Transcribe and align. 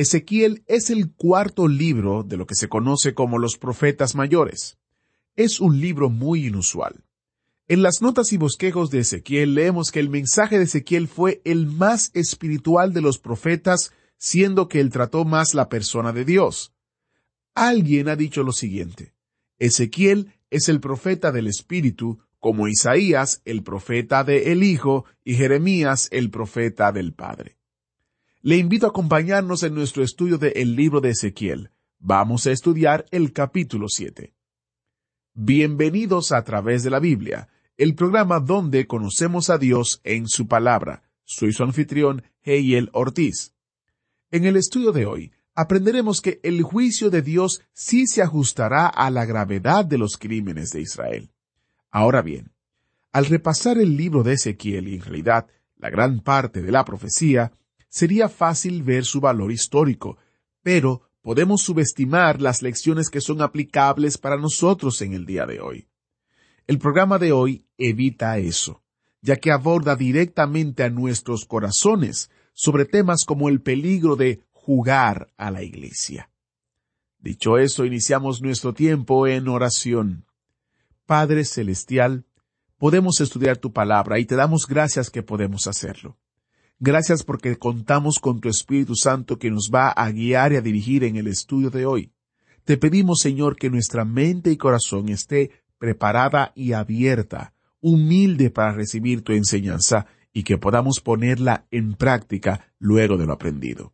Ezequiel 0.00 0.64
es 0.66 0.88
el 0.88 1.12
cuarto 1.12 1.68
libro 1.68 2.22
de 2.22 2.38
lo 2.38 2.46
que 2.46 2.54
se 2.54 2.70
conoce 2.70 3.12
como 3.12 3.38
los 3.38 3.58
profetas 3.58 4.14
mayores. 4.14 4.78
Es 5.36 5.60
un 5.60 5.78
libro 5.78 6.08
muy 6.08 6.46
inusual. 6.46 7.04
En 7.68 7.82
las 7.82 8.00
notas 8.00 8.32
y 8.32 8.38
bosquejos 8.38 8.90
de 8.90 9.00
Ezequiel 9.00 9.54
leemos 9.54 9.90
que 9.90 10.00
el 10.00 10.08
mensaje 10.08 10.56
de 10.56 10.64
Ezequiel 10.64 11.06
fue 11.06 11.42
el 11.44 11.66
más 11.66 12.10
espiritual 12.14 12.94
de 12.94 13.02
los 13.02 13.18
profetas, 13.18 13.92
siendo 14.16 14.68
que 14.68 14.80
él 14.80 14.88
trató 14.88 15.26
más 15.26 15.52
la 15.52 15.68
persona 15.68 16.14
de 16.14 16.24
Dios. 16.24 16.72
Alguien 17.54 18.08
ha 18.08 18.16
dicho 18.16 18.42
lo 18.42 18.52
siguiente. 18.52 19.12
Ezequiel 19.58 20.32
es 20.48 20.70
el 20.70 20.80
profeta 20.80 21.30
del 21.30 21.46
Espíritu, 21.46 22.20
como 22.38 22.68
Isaías 22.68 23.42
el 23.44 23.62
profeta 23.62 24.24
de 24.24 24.50
Hijo 24.54 25.04
y 25.24 25.34
Jeremías 25.34 26.08
el 26.10 26.30
profeta 26.30 26.90
del 26.90 27.12
Padre. 27.12 27.59
Le 28.42 28.56
invito 28.56 28.86
a 28.86 28.88
acompañarnos 28.88 29.64
en 29.64 29.74
nuestro 29.74 30.02
estudio 30.02 30.38
de 30.38 30.48
el 30.56 30.74
libro 30.74 31.02
de 31.02 31.10
Ezequiel. 31.10 31.72
Vamos 31.98 32.46
a 32.46 32.52
estudiar 32.52 33.04
el 33.10 33.34
capítulo 33.34 33.86
7. 33.86 34.32
Bienvenidos 35.34 36.32
a 36.32 36.42
través 36.42 36.82
de 36.82 36.88
la 36.88 37.00
Biblia, 37.00 37.50
el 37.76 37.94
programa 37.94 38.40
donde 38.40 38.86
conocemos 38.86 39.50
a 39.50 39.58
Dios 39.58 40.00
en 40.04 40.26
su 40.26 40.48
palabra. 40.48 41.02
Soy 41.22 41.52
su 41.52 41.64
anfitrión, 41.64 42.22
Heiel 42.42 42.88
Ortiz. 42.94 43.52
En 44.30 44.46
el 44.46 44.56
estudio 44.56 44.92
de 44.92 45.04
hoy, 45.04 45.32
aprenderemos 45.54 46.22
que 46.22 46.40
el 46.42 46.62
juicio 46.62 47.10
de 47.10 47.20
Dios 47.20 47.60
sí 47.74 48.06
se 48.06 48.22
ajustará 48.22 48.86
a 48.86 49.10
la 49.10 49.26
gravedad 49.26 49.84
de 49.84 49.98
los 49.98 50.16
crímenes 50.16 50.70
de 50.70 50.80
Israel. 50.80 51.30
Ahora 51.90 52.22
bien, 52.22 52.52
al 53.12 53.26
repasar 53.26 53.76
el 53.76 53.98
libro 53.98 54.22
de 54.22 54.32
Ezequiel 54.32 54.88
y 54.88 54.94
en 54.94 55.02
realidad 55.02 55.46
la 55.76 55.90
gran 55.90 56.20
parte 56.20 56.62
de 56.62 56.72
la 56.72 56.86
profecía, 56.86 57.52
sería 57.90 58.30
fácil 58.30 58.82
ver 58.82 59.04
su 59.04 59.20
valor 59.20 59.52
histórico, 59.52 60.16
pero 60.62 61.02
podemos 61.20 61.60
subestimar 61.60 62.40
las 62.40 62.62
lecciones 62.62 63.10
que 63.10 63.20
son 63.20 63.42
aplicables 63.42 64.16
para 64.16 64.38
nosotros 64.38 65.02
en 65.02 65.12
el 65.12 65.26
día 65.26 65.44
de 65.44 65.60
hoy. 65.60 65.88
El 66.66 66.78
programa 66.78 67.18
de 67.18 67.32
hoy 67.32 67.66
evita 67.76 68.38
eso, 68.38 68.82
ya 69.20 69.36
que 69.36 69.50
aborda 69.50 69.96
directamente 69.96 70.84
a 70.84 70.88
nuestros 70.88 71.44
corazones 71.44 72.30
sobre 72.54 72.84
temas 72.84 73.24
como 73.26 73.48
el 73.48 73.60
peligro 73.60 74.16
de 74.16 74.42
jugar 74.52 75.32
a 75.36 75.50
la 75.50 75.62
iglesia. 75.62 76.30
Dicho 77.18 77.58
eso, 77.58 77.84
iniciamos 77.84 78.40
nuestro 78.40 78.72
tiempo 78.72 79.26
en 79.26 79.48
oración. 79.48 80.24
Padre 81.06 81.44
Celestial, 81.44 82.24
podemos 82.78 83.20
estudiar 83.20 83.58
tu 83.58 83.72
palabra 83.72 84.18
y 84.18 84.24
te 84.24 84.36
damos 84.36 84.66
gracias 84.66 85.10
que 85.10 85.22
podemos 85.22 85.66
hacerlo. 85.66 86.16
Gracias 86.82 87.24
porque 87.24 87.58
contamos 87.58 88.18
con 88.20 88.40
tu 88.40 88.48
Espíritu 88.48 88.94
Santo 88.94 89.38
que 89.38 89.50
nos 89.50 89.70
va 89.72 89.90
a 89.90 90.10
guiar 90.10 90.54
y 90.54 90.56
a 90.56 90.62
dirigir 90.62 91.04
en 91.04 91.16
el 91.16 91.26
estudio 91.26 91.68
de 91.68 91.84
hoy. 91.84 92.10
Te 92.64 92.78
pedimos, 92.78 93.18
Señor, 93.20 93.56
que 93.56 93.68
nuestra 93.68 94.06
mente 94.06 94.50
y 94.50 94.56
corazón 94.56 95.10
esté 95.10 95.50
preparada 95.76 96.52
y 96.54 96.72
abierta, 96.72 97.52
humilde 97.80 98.48
para 98.48 98.72
recibir 98.72 99.20
tu 99.22 99.32
enseñanza 99.32 100.06
y 100.32 100.42
que 100.42 100.56
podamos 100.56 101.00
ponerla 101.00 101.66
en 101.70 101.92
práctica 101.92 102.72
luego 102.78 103.18
de 103.18 103.26
lo 103.26 103.34
aprendido. 103.34 103.92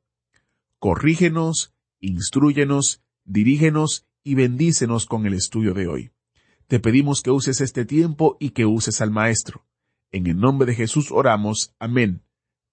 Corrígenos, 0.78 1.74
instruyenos, 1.98 3.02
dirígenos 3.24 4.06
y 4.22 4.36
bendícenos 4.36 5.06
con 5.06 5.26
el 5.26 5.34
estudio 5.34 5.74
de 5.74 5.88
hoy. 5.88 6.10
Te 6.68 6.78
pedimos 6.78 7.20
que 7.20 7.32
uses 7.32 7.60
este 7.60 7.84
tiempo 7.84 8.36
y 8.38 8.50
que 8.50 8.64
uses 8.64 9.00
al 9.00 9.10
Maestro. 9.10 9.66
En 10.12 10.28
el 10.28 10.38
nombre 10.38 10.66
de 10.66 10.76
Jesús 10.76 11.10
oramos. 11.10 11.74
Amén. 11.80 12.25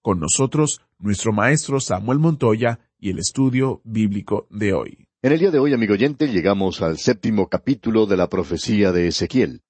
Con 0.04 0.20
nosotros, 0.20 0.82
nuestro 0.98 1.32
maestro 1.32 1.80
Samuel 1.80 2.18
Montoya 2.18 2.78
y 3.00 3.08
el 3.08 3.18
estudio 3.18 3.80
bíblico 3.84 4.46
de 4.50 4.74
hoy. 4.74 5.08
En 5.22 5.32
el 5.32 5.38
día 5.38 5.50
de 5.50 5.58
hoy, 5.58 5.72
amigo 5.72 5.94
oyente, 5.94 6.28
llegamos 6.28 6.82
al 6.82 6.98
séptimo 6.98 7.48
capítulo 7.48 8.04
de 8.04 8.18
la 8.18 8.28
profecía 8.28 8.92
de 8.92 9.08
Ezequiel. 9.08 9.62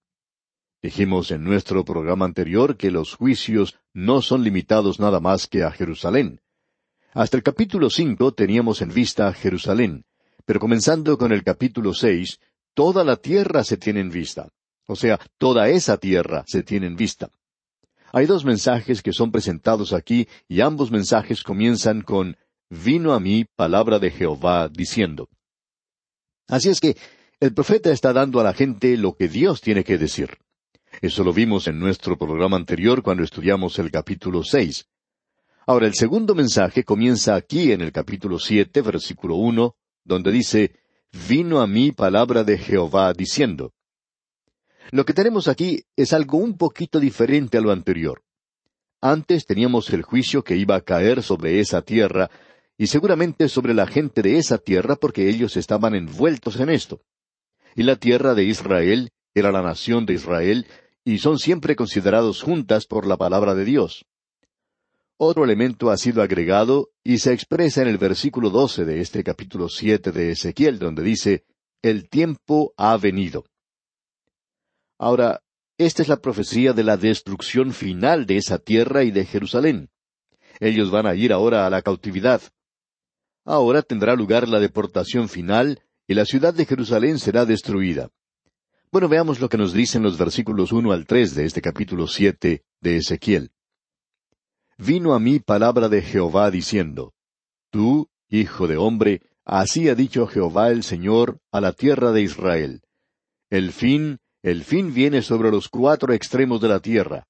Dijimos 0.83 1.31
en 1.31 1.45
nuestro 1.45 1.85
programa 1.85 2.25
anterior 2.25 2.77
que 2.77 2.91
los 2.91 3.15
juicios 3.15 3.79
no 3.93 4.23
son 4.23 4.43
limitados 4.43 4.99
nada 4.99 5.21
más 5.21 5.47
que 5.47 5.63
a 5.63 5.71
Jerusalén. 5.71 6.41
Hasta 7.13 7.37
el 7.37 7.45
capítulo 7.45 7.89
cinco 7.89 8.35
teníamos 8.35 8.83
en 8.83 8.89
vista 8.89 9.29
a 9.29 9.35
Jerusalén, 9.35 10.05
pero 10.45 10.59
comenzando 10.59 11.17
con 11.17 11.31
el 11.31 11.45
capítulo 11.45 11.95
seis, 11.95 12.41
toda 12.75 13.05
la 13.05 13.19
tierra 13.19 13.63
se 13.63 13.77
tiene 13.77 14.01
en 14.01 14.11
vista. 14.11 14.49
O 14.89 14.97
sea, 14.97 15.21
toda 15.39 15.69
esa 15.69 15.97
tierra 15.97 16.43
se 16.49 16.65
tiene 16.65 16.89
en 16.89 16.97
vista. 16.97 17.31
Hay 18.17 18.27
dos 18.27 18.45
mensajes 18.45 19.03
que 19.03 19.13
son 19.13 19.33
presentados 19.33 19.93
aquí 19.93 20.29
y 20.47 20.61
ambos 20.61 20.93
mensajes 20.93 21.43
comienzan 21.43 22.03
con 22.03 22.37
Vino 22.71 23.13
a 23.13 23.19
mí 23.19 23.45
palabra 23.57 23.99
de 23.99 24.13
Jehová 24.13 24.69
diciendo. 24.69 25.29
Así 26.47 26.69
es 26.69 26.79
que 26.79 26.97
el 27.41 27.53
profeta 27.53 27.91
está 27.91 28.13
dando 28.13 28.39
a 28.39 28.45
la 28.45 28.55
gente 28.55 28.97
lo 28.97 29.17
que 29.17 29.27
Dios 29.27 29.61
tiene 29.61 29.83
que 29.83 29.99
decir. 29.99 30.39
Eso 31.03 31.25
lo 31.25 31.33
vimos 31.33 31.67
en 31.67 31.81
nuestro 31.81 32.17
programa 32.17 32.57
anterior 32.57 33.03
cuando 33.03 33.25
estudiamos 33.25 33.81
el 33.81 33.91
capítulo 33.91 34.45
seis. 34.45 34.87
Ahora 35.67 35.89
el 35.89 35.95
segundo 35.95 36.37
mensaje 36.37 36.85
comienza 36.85 37.35
aquí 37.35 37.73
en 37.73 37.81
el 37.81 37.91
capítulo 37.91 38.39
siete, 38.39 38.81
versículo 38.81 39.35
uno, 39.35 39.75
donde 40.05 40.31
dice 40.31 40.77
Vino 41.29 41.61
a 41.61 41.67
mí 41.67 41.91
palabra 41.91 42.45
de 42.45 42.59
Jehová 42.59 43.13
diciendo. 43.13 43.73
Lo 44.91 45.05
que 45.05 45.15
tenemos 45.15 45.49
aquí 45.49 45.85
es 45.97 46.13
algo 46.13 46.39
un 46.39 46.57
poquito 46.57 47.01
diferente 47.01 47.59
a 47.59 47.61
lo 47.61 47.71
anterior. 47.71 48.23
Antes 49.01 49.47
teníamos 49.47 49.91
el 49.91 50.03
juicio 50.03 50.45
que 50.45 50.57
iba 50.57 50.77
a 50.77 50.81
caer 50.81 51.23
sobre 51.23 51.61
esa 51.61 51.83
tierra, 51.83 52.31
y 52.77 52.87
seguramente 52.89 53.49
sobre 53.49 53.75
la 53.75 53.87
gente 53.87 54.23
de 54.23 54.39
esa 54.39 54.59
tierra 54.59 54.97
porque 54.97 55.29
ellos 55.29 55.57
estaban 55.57 55.95
envueltos 55.95 56.59
en 56.59 56.71
esto. 56.71 57.01
Y 57.77 57.83
la 57.83 57.97
tierra 57.97 58.35
de 58.35 58.45
Israel 58.45 59.11
era 59.35 59.53
la 59.53 59.63
nación 59.63 60.07
de 60.07 60.15
Israel, 60.15 60.67
y 61.05 61.19
son 61.19 61.39
siempre 61.39 61.77
considerados 61.77 62.43
juntas 62.43 62.87
por 62.87 63.07
la 63.07 63.17
palabra 63.17 63.55
de 63.55 63.65
Dios. 63.65 64.07
Otro 65.17 65.45
elemento 65.45 65.91
ha 65.91 65.97
sido 65.97 66.23
agregado 66.23 66.91
y 67.05 67.19
se 67.19 67.33
expresa 67.33 67.83
en 67.83 67.89
el 67.89 67.99
versículo 67.99 68.51
doce 68.51 68.85
de 68.85 69.01
este 69.01 69.23
capítulo 69.23 69.69
siete 69.69 70.11
de 70.11 70.33
Ezequiel, 70.33 70.79
donde 70.79 71.03
dice 71.03 71.45
El 71.83 72.09
tiempo 72.09 72.73
ha 72.77 72.97
venido. 72.97 73.45
Ahora, 74.99 75.43
esta 75.77 76.03
es 76.03 76.09
la 76.09 76.17
profecía 76.17 76.73
de 76.73 76.85
la 76.85 76.97
destrucción 76.97 77.73
final 77.73 78.27
de 78.27 78.37
esa 78.37 78.59
tierra 78.59 79.03
y 79.03 79.11
de 79.11 79.25
Jerusalén. 79.25 79.91
Ellos 80.61 80.91
van 80.91 81.07
a 81.07 81.15
ir 81.15 81.33
ahora 81.33 81.67
a 81.67 81.71
la 81.71 81.83
cautividad. 81.83 82.41
Ahora 83.45 83.83
tendrá 83.83 84.15
lugar 84.15 84.49
la 84.49 84.61
deportación 84.61 85.29
final 85.29 85.83
y 86.07 86.15
la 86.15 86.25
ciudad 86.25 86.55
de 86.55 86.65
Jerusalén 86.65 87.19
será 87.19 87.45
destruida. 87.45 88.11
Bueno, 88.93 89.09
veamos 89.09 89.41
lo 89.41 89.49
que 89.49 89.59
nos 89.59 89.73
dicen 89.73 90.05
los 90.05 90.17
versículos 90.17 90.71
uno 90.71 90.93
al 90.93 91.07
tres 91.07 91.35
de 91.35 91.45
este 91.45 91.61
capítulo 91.61 92.07
siete 92.07 92.65
de 92.81 92.99
Ezequiel. 92.99 93.51
Vino 94.79 95.15
a 95.15 95.19
mí 95.19 95.41
palabra 95.41 95.89
de 95.89 96.03
Jehová 96.03 96.51
diciendo, 96.51 97.13
Tú, 97.71 98.09
hijo 98.29 98.69
de 98.69 98.77
hombre, 98.77 99.23
así 99.45 99.89
ha 99.89 99.97
dicho 99.97 100.29
Jehová 100.29 100.71
el 100.71 100.85
Señor 100.85 101.41
a 101.51 101.61
la 101.61 101.73
tierra 101.73 102.13
de 102.13 102.23
Israel. 102.23 102.83
El 103.51 103.73
fin 103.73 104.21
el 104.45 104.63
fin 104.63 104.93
viene 104.93 105.23
sobre 105.23 105.51
los 105.51 105.71
cuatro 105.71 106.13
extremos 106.13 106.61
de 106.61 106.69
la 106.69 106.79
tierra. 106.79 107.27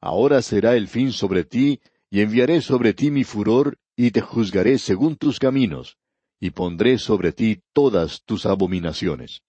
Ahora 0.00 0.40
será 0.40 0.76
el 0.76 0.88
fin 0.88 1.12
sobre 1.12 1.44
ti, 1.44 1.78
y 2.10 2.22
enviaré 2.22 2.62
sobre 2.62 2.94
ti 2.94 3.10
mi 3.10 3.22
furor, 3.22 3.76
y 3.94 4.12
te 4.12 4.22
juzgaré 4.22 4.78
según 4.78 5.16
tus 5.16 5.38
caminos, 5.38 5.98
y 6.40 6.48
pondré 6.48 6.96
sobre 6.96 7.32
ti 7.32 7.60
todas 7.74 8.22
tus 8.24 8.46
abominaciones. 8.46 9.42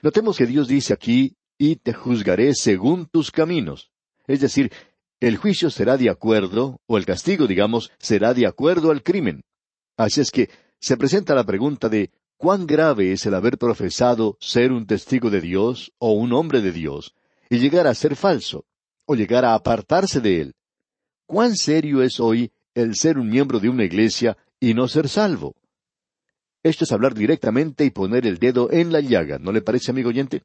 Notemos 0.00 0.38
que 0.38 0.46
Dios 0.46 0.66
dice 0.66 0.94
aquí, 0.94 1.36
y 1.58 1.76
te 1.76 1.92
juzgaré 1.92 2.54
según 2.54 3.04
tus 3.04 3.30
caminos. 3.30 3.90
Es 4.26 4.40
decir, 4.40 4.72
el 5.20 5.36
juicio 5.36 5.68
será 5.68 5.98
de 5.98 6.08
acuerdo, 6.08 6.80
o 6.86 6.96
el 6.96 7.04
castigo, 7.04 7.46
digamos, 7.46 7.92
será 7.98 8.32
de 8.32 8.46
acuerdo 8.46 8.92
al 8.92 9.02
crimen. 9.02 9.42
Así 9.98 10.22
es 10.22 10.30
que 10.30 10.48
se 10.80 10.96
presenta 10.96 11.34
la 11.34 11.44
pregunta 11.44 11.90
de 11.90 12.10
cuán 12.42 12.66
grave 12.66 13.12
es 13.12 13.24
el 13.24 13.34
haber 13.34 13.56
profesado 13.56 14.36
ser 14.40 14.72
un 14.72 14.84
testigo 14.84 15.30
de 15.30 15.40
Dios 15.40 15.92
o 15.98 16.10
un 16.10 16.32
hombre 16.32 16.60
de 16.60 16.72
Dios, 16.72 17.14
y 17.48 17.60
llegar 17.60 17.86
a 17.86 17.94
ser 17.94 18.16
falso, 18.16 18.66
o 19.04 19.14
llegar 19.14 19.44
a 19.44 19.54
apartarse 19.54 20.20
de 20.20 20.40
él. 20.40 20.54
Cuán 21.24 21.54
serio 21.54 22.02
es 22.02 22.18
hoy 22.18 22.50
el 22.74 22.96
ser 22.96 23.16
un 23.16 23.28
miembro 23.28 23.60
de 23.60 23.68
una 23.68 23.84
iglesia 23.84 24.36
y 24.58 24.74
no 24.74 24.88
ser 24.88 25.08
salvo. 25.08 25.54
Esto 26.64 26.82
es 26.82 26.90
hablar 26.90 27.14
directamente 27.14 27.84
y 27.84 27.90
poner 27.90 28.26
el 28.26 28.38
dedo 28.38 28.72
en 28.72 28.90
la 28.90 28.98
llaga, 28.98 29.38
¿no 29.38 29.52
le 29.52 29.62
parece, 29.62 29.92
amigo 29.92 30.08
oyente? 30.08 30.42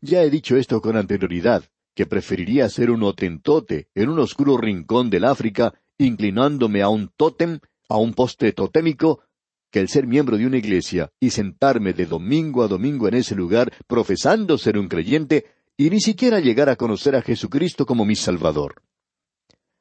Ya 0.00 0.22
he 0.22 0.30
dicho 0.30 0.56
esto 0.56 0.80
con 0.80 0.96
anterioridad, 0.96 1.62
que 1.94 2.06
preferiría 2.06 2.66
ser 2.70 2.90
un 2.90 3.02
otentote 3.02 3.88
en 3.94 4.08
un 4.08 4.18
oscuro 4.18 4.56
rincón 4.56 5.10
del 5.10 5.26
África, 5.26 5.74
inclinándome 5.98 6.80
a 6.80 6.88
un 6.88 7.10
tótem, 7.14 7.58
a 7.86 7.98
un 7.98 8.14
poste 8.14 8.52
totémico, 8.52 9.24
que 9.70 9.80
el 9.80 9.88
ser 9.88 10.06
miembro 10.06 10.36
de 10.36 10.46
una 10.46 10.58
iglesia 10.58 11.10
y 11.20 11.30
sentarme 11.30 11.92
de 11.92 12.06
domingo 12.06 12.62
a 12.62 12.68
domingo 12.68 13.08
en 13.08 13.14
ese 13.14 13.34
lugar 13.34 13.72
profesando 13.86 14.58
ser 14.58 14.78
un 14.78 14.88
creyente 14.88 15.46
y 15.76 15.90
ni 15.90 16.00
siquiera 16.00 16.40
llegar 16.40 16.68
a 16.68 16.76
conocer 16.76 17.16
a 17.16 17.22
Jesucristo 17.22 17.86
como 17.86 18.04
mi 18.04 18.16
Salvador. 18.16 18.82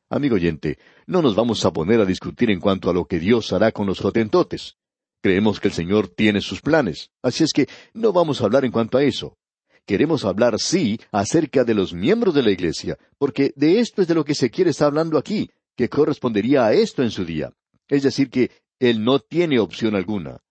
Amigo 0.09 0.35
oyente, 0.35 0.79
no 1.05 1.21
nos 1.21 1.35
vamos 1.35 1.65
a 1.65 1.73
poner 1.73 1.99
a 1.99 2.05
discutir 2.05 2.49
en 2.49 2.59
cuanto 2.59 2.89
a 2.89 2.93
lo 2.93 3.05
que 3.05 3.19
Dios 3.19 3.53
hará 3.53 3.71
con 3.71 3.85
los 3.85 4.03
otentotes. 4.03 4.77
Creemos 5.21 5.59
que 5.59 5.67
el 5.67 5.73
Señor 5.73 6.07
tiene 6.07 6.41
sus 6.41 6.61
planes, 6.61 7.11
así 7.21 7.43
es 7.43 7.51
que 7.51 7.67
no 7.93 8.13
vamos 8.13 8.41
a 8.41 8.45
hablar 8.45 8.65
en 8.65 8.71
cuanto 8.71 8.97
a 8.97 9.03
eso. 9.03 9.37
Queremos 9.85 10.23
hablar, 10.23 10.59
sí, 10.59 10.99
acerca 11.11 11.63
de 11.63 11.73
los 11.73 11.93
miembros 11.93 12.33
de 12.33 12.43
la 12.43 12.51
Iglesia, 12.51 12.97
porque 13.17 13.51
de 13.55 13.79
esto 13.79 14.01
es 14.01 14.07
de 14.07 14.15
lo 14.15 14.23
que 14.23 14.35
se 14.35 14.49
quiere 14.49 14.69
estar 14.69 14.87
hablando 14.87 15.17
aquí, 15.17 15.49
que 15.75 15.89
correspondería 15.89 16.65
a 16.65 16.73
esto 16.73 17.03
en 17.03 17.11
su 17.11 17.25
día. 17.25 17.51
Es 17.87 18.03
decir, 18.03 18.29
que 18.29 18.51
Él 18.79 19.03
no 19.03 19.19
tiene 19.19 19.59
opción 19.59 19.95
alguna. 19.95 20.41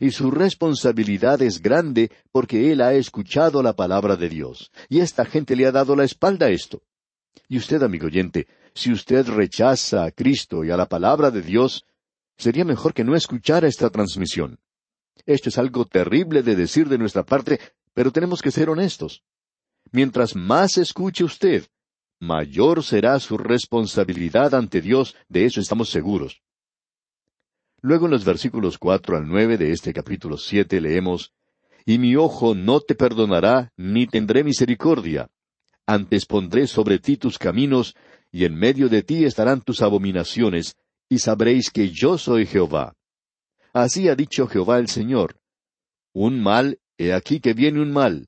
Y 0.00 0.10
su 0.10 0.30
responsabilidad 0.30 1.40
es 1.40 1.62
grande 1.62 2.10
porque 2.32 2.72
Él 2.72 2.82
ha 2.82 2.92
escuchado 2.94 3.62
la 3.62 3.74
palabra 3.74 4.16
de 4.16 4.28
Dios. 4.28 4.70
Y 4.88 5.00
esta 5.00 5.24
gente 5.24 5.56
le 5.56 5.66
ha 5.66 5.72
dado 5.72 5.96
la 5.96 6.04
espalda 6.04 6.46
a 6.46 6.50
esto. 6.50 6.82
Y 7.48 7.56
usted, 7.56 7.82
amigo 7.82 8.06
oyente, 8.06 8.46
si 8.74 8.92
usted 8.92 9.26
rechaza 9.26 10.04
a 10.04 10.10
Cristo 10.10 10.64
y 10.64 10.70
a 10.70 10.76
la 10.76 10.86
palabra 10.86 11.30
de 11.30 11.40
Dios, 11.40 11.86
sería 12.36 12.64
mejor 12.64 12.92
que 12.92 13.04
no 13.04 13.14
escuchara 13.14 13.68
esta 13.68 13.88
transmisión. 13.88 14.58
Esto 15.24 15.48
es 15.48 15.58
algo 15.58 15.86
terrible 15.86 16.42
de 16.42 16.56
decir 16.56 16.88
de 16.88 16.98
nuestra 16.98 17.24
parte, 17.24 17.58
pero 17.94 18.12
tenemos 18.12 18.42
que 18.42 18.50
ser 18.50 18.68
honestos. 18.68 19.22
Mientras 19.92 20.36
más 20.36 20.76
escuche 20.76 21.24
usted, 21.24 21.66
mayor 22.20 22.82
será 22.82 23.18
su 23.18 23.38
responsabilidad 23.38 24.54
ante 24.54 24.82
Dios, 24.82 25.16
de 25.28 25.46
eso 25.46 25.60
estamos 25.60 25.88
seguros. 25.88 26.42
Luego 27.82 28.06
en 28.06 28.12
los 28.12 28.24
versículos 28.24 28.78
cuatro 28.78 29.16
al 29.16 29.28
nueve 29.28 29.58
de 29.58 29.72
este 29.72 29.92
capítulo 29.92 30.38
siete 30.38 30.80
leemos 30.80 31.32
Y 31.84 31.98
mi 31.98 32.16
ojo 32.16 32.54
no 32.54 32.80
te 32.80 32.94
perdonará, 32.94 33.72
ni 33.76 34.06
tendré 34.06 34.42
misericordia. 34.42 35.28
Antes 35.86 36.26
pondré 36.26 36.66
sobre 36.66 36.98
ti 36.98 37.16
tus 37.16 37.38
caminos, 37.38 37.94
y 38.32 38.44
en 38.44 38.54
medio 38.56 38.88
de 38.88 39.02
ti 39.02 39.24
estarán 39.24 39.60
tus 39.60 39.82
abominaciones, 39.82 40.76
y 41.08 41.18
sabréis 41.18 41.70
que 41.70 41.90
yo 41.90 42.18
soy 42.18 42.46
Jehová. 42.46 42.94
Así 43.72 44.08
ha 44.08 44.16
dicho 44.16 44.48
Jehová 44.48 44.78
el 44.78 44.88
Señor. 44.88 45.38
Un 46.12 46.42
mal 46.42 46.78
He 46.98 47.12
aquí 47.12 47.40
que 47.40 47.52
viene 47.52 47.80
un 47.80 47.92
mal. 47.92 48.26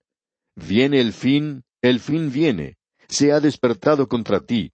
Viene 0.54 1.00
el 1.00 1.12
fin, 1.12 1.64
el 1.80 2.00
fin 2.00 2.30
viene. 2.30 2.76
Se 3.08 3.32
ha 3.32 3.40
despertado 3.40 4.08
contra 4.08 4.40
ti. 4.40 4.72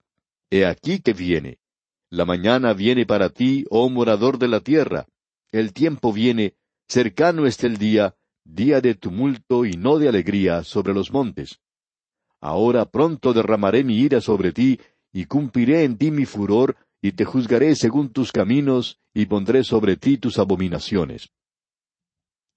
He 0.49 0.65
aquí 0.65 0.99
que 0.99 1.13
viene. 1.13 1.59
La 2.09 2.25
mañana 2.25 2.73
viene 2.73 3.05
para 3.05 3.29
ti, 3.29 3.65
oh 3.69 3.89
morador 3.89 4.37
de 4.37 4.47
la 4.47 4.59
tierra. 4.59 5.07
El 5.51 5.73
tiempo 5.73 6.13
viene, 6.13 6.55
cercano 6.87 7.45
está 7.45 7.67
el 7.67 7.77
día, 7.77 8.15
día 8.43 8.79
de 8.81 8.95
tumulto 8.95 9.65
y 9.65 9.73
no 9.73 9.97
de 9.97 10.07
alegría 10.07 10.63
sobre 10.63 10.93
los 10.93 11.11
montes. 11.11 11.59
Ahora 12.41 12.85
pronto 12.85 13.33
derramaré 13.33 13.83
mi 13.83 13.97
ira 13.97 14.21
sobre 14.21 14.51
ti, 14.51 14.79
y 15.11 15.25
cumpliré 15.25 15.83
en 15.83 15.97
ti 15.97 16.11
mi 16.11 16.25
furor, 16.25 16.75
y 17.01 17.13
te 17.13 17.25
juzgaré 17.25 17.75
según 17.75 18.09
tus 18.09 18.31
caminos, 18.31 18.99
y 19.13 19.25
pondré 19.25 19.63
sobre 19.63 19.95
ti 19.95 20.17
tus 20.17 20.37
abominaciones. 20.37 21.31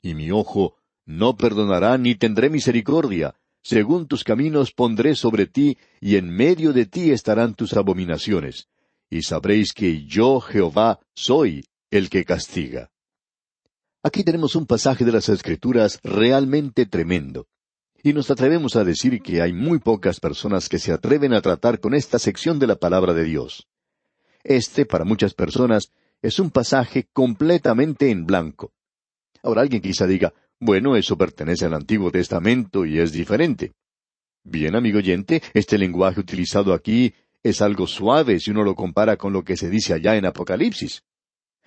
Y 0.03 0.15
mi 0.15 0.31
ojo 0.31 0.77
no 1.07 1.37
perdonará 1.37 1.97
ni 1.97 2.15
tendré 2.15 2.51
misericordia. 2.51 3.35
Según 3.63 4.07
tus 4.07 4.25
caminos 4.25 4.73
pondré 4.73 5.15
sobre 5.15 5.47
ti, 5.47 5.79
y 6.01 6.17
en 6.17 6.29
medio 6.29 6.73
de 6.73 6.87
ti 6.87 7.11
estarán 7.11 7.55
tus 7.55 7.75
abominaciones. 7.75 8.69
Y 9.11 9.23
sabréis 9.23 9.73
que 9.73 10.05
yo, 10.05 10.41
Jehová, 10.41 11.01
soy 11.15 11.65
el 11.91 12.11
que 12.11 12.25
castiga. 12.25 12.91
Aquí 14.03 14.23
tenemos 14.23 14.55
un 14.55 14.67
pasaje 14.67 15.05
de 15.05 15.13
las 15.13 15.29
Escrituras 15.29 15.99
realmente 16.03 16.87
tremendo. 16.87 17.47
Y 18.03 18.13
nos 18.13 18.31
atrevemos 18.31 18.77
a 18.77 18.85
decir 18.85 19.21
que 19.23 19.43
hay 19.43 19.53
muy 19.53 19.81
pocas 19.81 20.21
personas 20.21 20.69
que 20.69 20.79
se 20.79 20.93
atreven 20.93 21.33
a 21.33 21.43
tratar 21.43 21.81
con 21.81 21.95
esta 21.95 22.19
sección 22.19 22.59
de 22.59 22.69
la 22.69 22.77
palabra 22.77 23.13
de 23.13 23.25
Dios. 23.25 23.67
Este, 24.45 24.87
para 24.87 25.05
muchas 25.05 25.35
personas, 25.35 25.91
es 26.23 26.39
un 26.39 26.51
pasaje 26.51 27.09
completamente 27.13 28.11
en 28.11 28.25
blanco. 28.25 28.73
Ahora 29.43 29.63
alguien 29.63 29.83
quizá 29.83 30.07
diga, 30.07 30.33
bueno, 30.61 30.97
eso 30.97 31.17
pertenece 31.17 31.65
al 31.65 31.75
Antiguo 31.75 32.11
Testamento 32.11 32.85
y 32.85 32.99
es 32.99 33.13
diferente. 33.13 33.73
Bien, 34.45 34.77
amigo 34.77 34.99
oyente, 34.99 35.43
este 35.55 35.77
lenguaje 35.77 36.21
utilizado 36.21 36.73
aquí 36.73 37.15
es 37.43 37.63
algo 37.63 37.87
suave 37.87 38.41
si 38.41 38.51
uno 38.51 38.63
lo 38.63 38.75
compara 38.75 39.17
con 39.17 39.33
lo 39.33 39.45
que 39.45 39.57
se 39.57 39.71
dice 39.71 39.95
allá 39.95 40.17
en 40.17 40.27
Apocalipsis. 40.27 41.03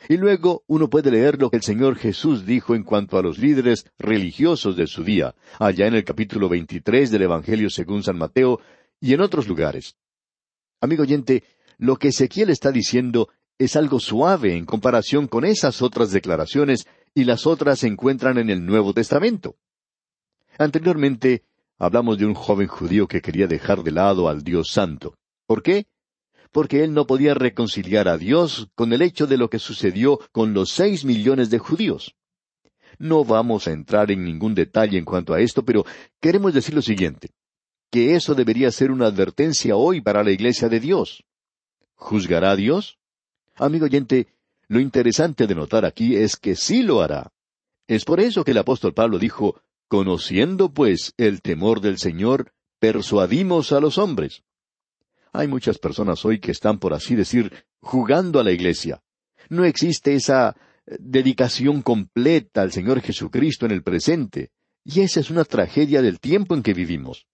Y 0.09 0.17
luego 0.17 0.63
uno 0.67 0.89
puede 0.89 1.11
leer 1.11 1.39
lo 1.39 1.49
que 1.49 1.57
el 1.57 1.63
Señor 1.63 1.95
Jesús 1.95 2.45
dijo 2.45 2.73
en 2.73 2.83
cuanto 2.83 3.17
a 3.17 3.21
los 3.21 3.37
líderes 3.37 3.85
religiosos 3.99 4.75
de 4.75 4.87
su 4.87 5.03
día, 5.03 5.35
allá 5.59 5.85
en 5.87 5.93
el 5.93 6.03
capítulo 6.03 6.49
23 6.49 7.11
del 7.11 7.21
Evangelio 7.23 7.69
según 7.69 8.01
San 8.01 8.17
Mateo 8.17 8.59
y 8.99 9.13
en 9.13 9.21
otros 9.21 9.47
lugares. 9.47 9.95
Amigo 10.81 11.03
oyente, 11.03 11.43
lo 11.77 11.97
que 11.97 12.07
Ezequiel 12.09 12.49
está 12.49 12.71
diciendo 12.71 13.29
es 13.59 13.75
algo 13.75 13.99
suave 13.99 14.55
en 14.55 14.65
comparación 14.65 15.27
con 15.27 15.45
esas 15.45 15.83
otras 15.83 16.11
declaraciones 16.11 16.87
y 17.13 17.25
las 17.25 17.45
otras 17.45 17.79
se 17.79 17.87
encuentran 17.87 18.39
en 18.39 18.49
el 18.49 18.65
Nuevo 18.65 18.93
Testamento. 18.93 19.55
Anteriormente 20.57 21.43
hablamos 21.77 22.17
de 22.17 22.25
un 22.25 22.33
joven 22.33 22.67
judío 22.67 23.07
que 23.07 23.21
quería 23.21 23.45
dejar 23.45 23.83
de 23.83 23.91
lado 23.91 24.29
al 24.29 24.43
Dios 24.43 24.71
Santo. 24.71 25.15
¿Por 25.51 25.63
qué? 25.63 25.85
Porque 26.53 26.81
él 26.81 26.93
no 26.93 27.05
podía 27.05 27.33
reconciliar 27.33 28.07
a 28.07 28.17
Dios 28.17 28.69
con 28.73 28.93
el 28.93 29.01
hecho 29.01 29.27
de 29.27 29.35
lo 29.35 29.49
que 29.49 29.59
sucedió 29.59 30.17
con 30.31 30.53
los 30.53 30.69
seis 30.71 31.03
millones 31.03 31.49
de 31.49 31.59
judíos. 31.59 32.15
No 32.99 33.25
vamos 33.25 33.67
a 33.67 33.73
entrar 33.73 34.11
en 34.11 34.23
ningún 34.23 34.55
detalle 34.55 34.97
en 34.97 35.03
cuanto 35.03 35.33
a 35.33 35.41
esto, 35.41 35.65
pero 35.65 35.85
queremos 36.21 36.53
decir 36.53 36.73
lo 36.73 36.81
siguiente, 36.81 37.31
que 37.89 38.15
eso 38.15 38.33
debería 38.33 38.71
ser 38.71 38.91
una 38.91 39.07
advertencia 39.07 39.75
hoy 39.75 39.99
para 39.99 40.23
la 40.23 40.31
Iglesia 40.31 40.69
de 40.69 40.79
Dios. 40.79 41.25
¿Juzgará 41.95 42.51
a 42.51 42.55
Dios? 42.55 42.97
Amigo 43.55 43.87
oyente, 43.87 44.27
lo 44.69 44.79
interesante 44.79 45.47
de 45.47 45.55
notar 45.55 45.83
aquí 45.83 46.15
es 46.15 46.37
que 46.37 46.55
sí 46.55 46.81
lo 46.81 47.01
hará. 47.01 47.33
Es 47.87 48.05
por 48.05 48.21
eso 48.21 48.45
que 48.45 48.51
el 48.51 48.57
apóstol 48.57 48.93
Pablo 48.93 49.19
dijo, 49.19 49.61
Conociendo 49.89 50.73
pues 50.73 51.13
el 51.17 51.41
temor 51.41 51.81
del 51.81 51.97
Señor, 51.97 52.53
persuadimos 52.79 53.73
a 53.73 53.81
los 53.81 53.97
hombres. 53.97 54.43
Hay 55.33 55.47
muchas 55.47 55.77
personas 55.77 56.25
hoy 56.25 56.39
que 56.39 56.51
están, 56.51 56.79
por 56.79 56.93
así 56.93 57.15
decir, 57.15 57.65
jugando 57.79 58.39
a 58.39 58.43
la 58.43 58.51
iglesia. 58.51 59.01
No 59.49 59.63
existe 59.63 60.13
esa 60.13 60.55
eh, 60.85 60.97
dedicación 60.99 61.81
completa 61.81 62.61
al 62.61 62.71
Señor 62.71 63.01
Jesucristo 63.01 63.65
en 63.65 63.71
el 63.71 63.83
presente, 63.83 64.51
y 64.83 65.01
esa 65.01 65.19
es 65.19 65.29
una 65.29 65.45
tragedia 65.45 66.01
del 66.01 66.19
tiempo 66.19 66.55
en 66.55 66.63
que 66.63 66.73
vivimos. 66.73 67.27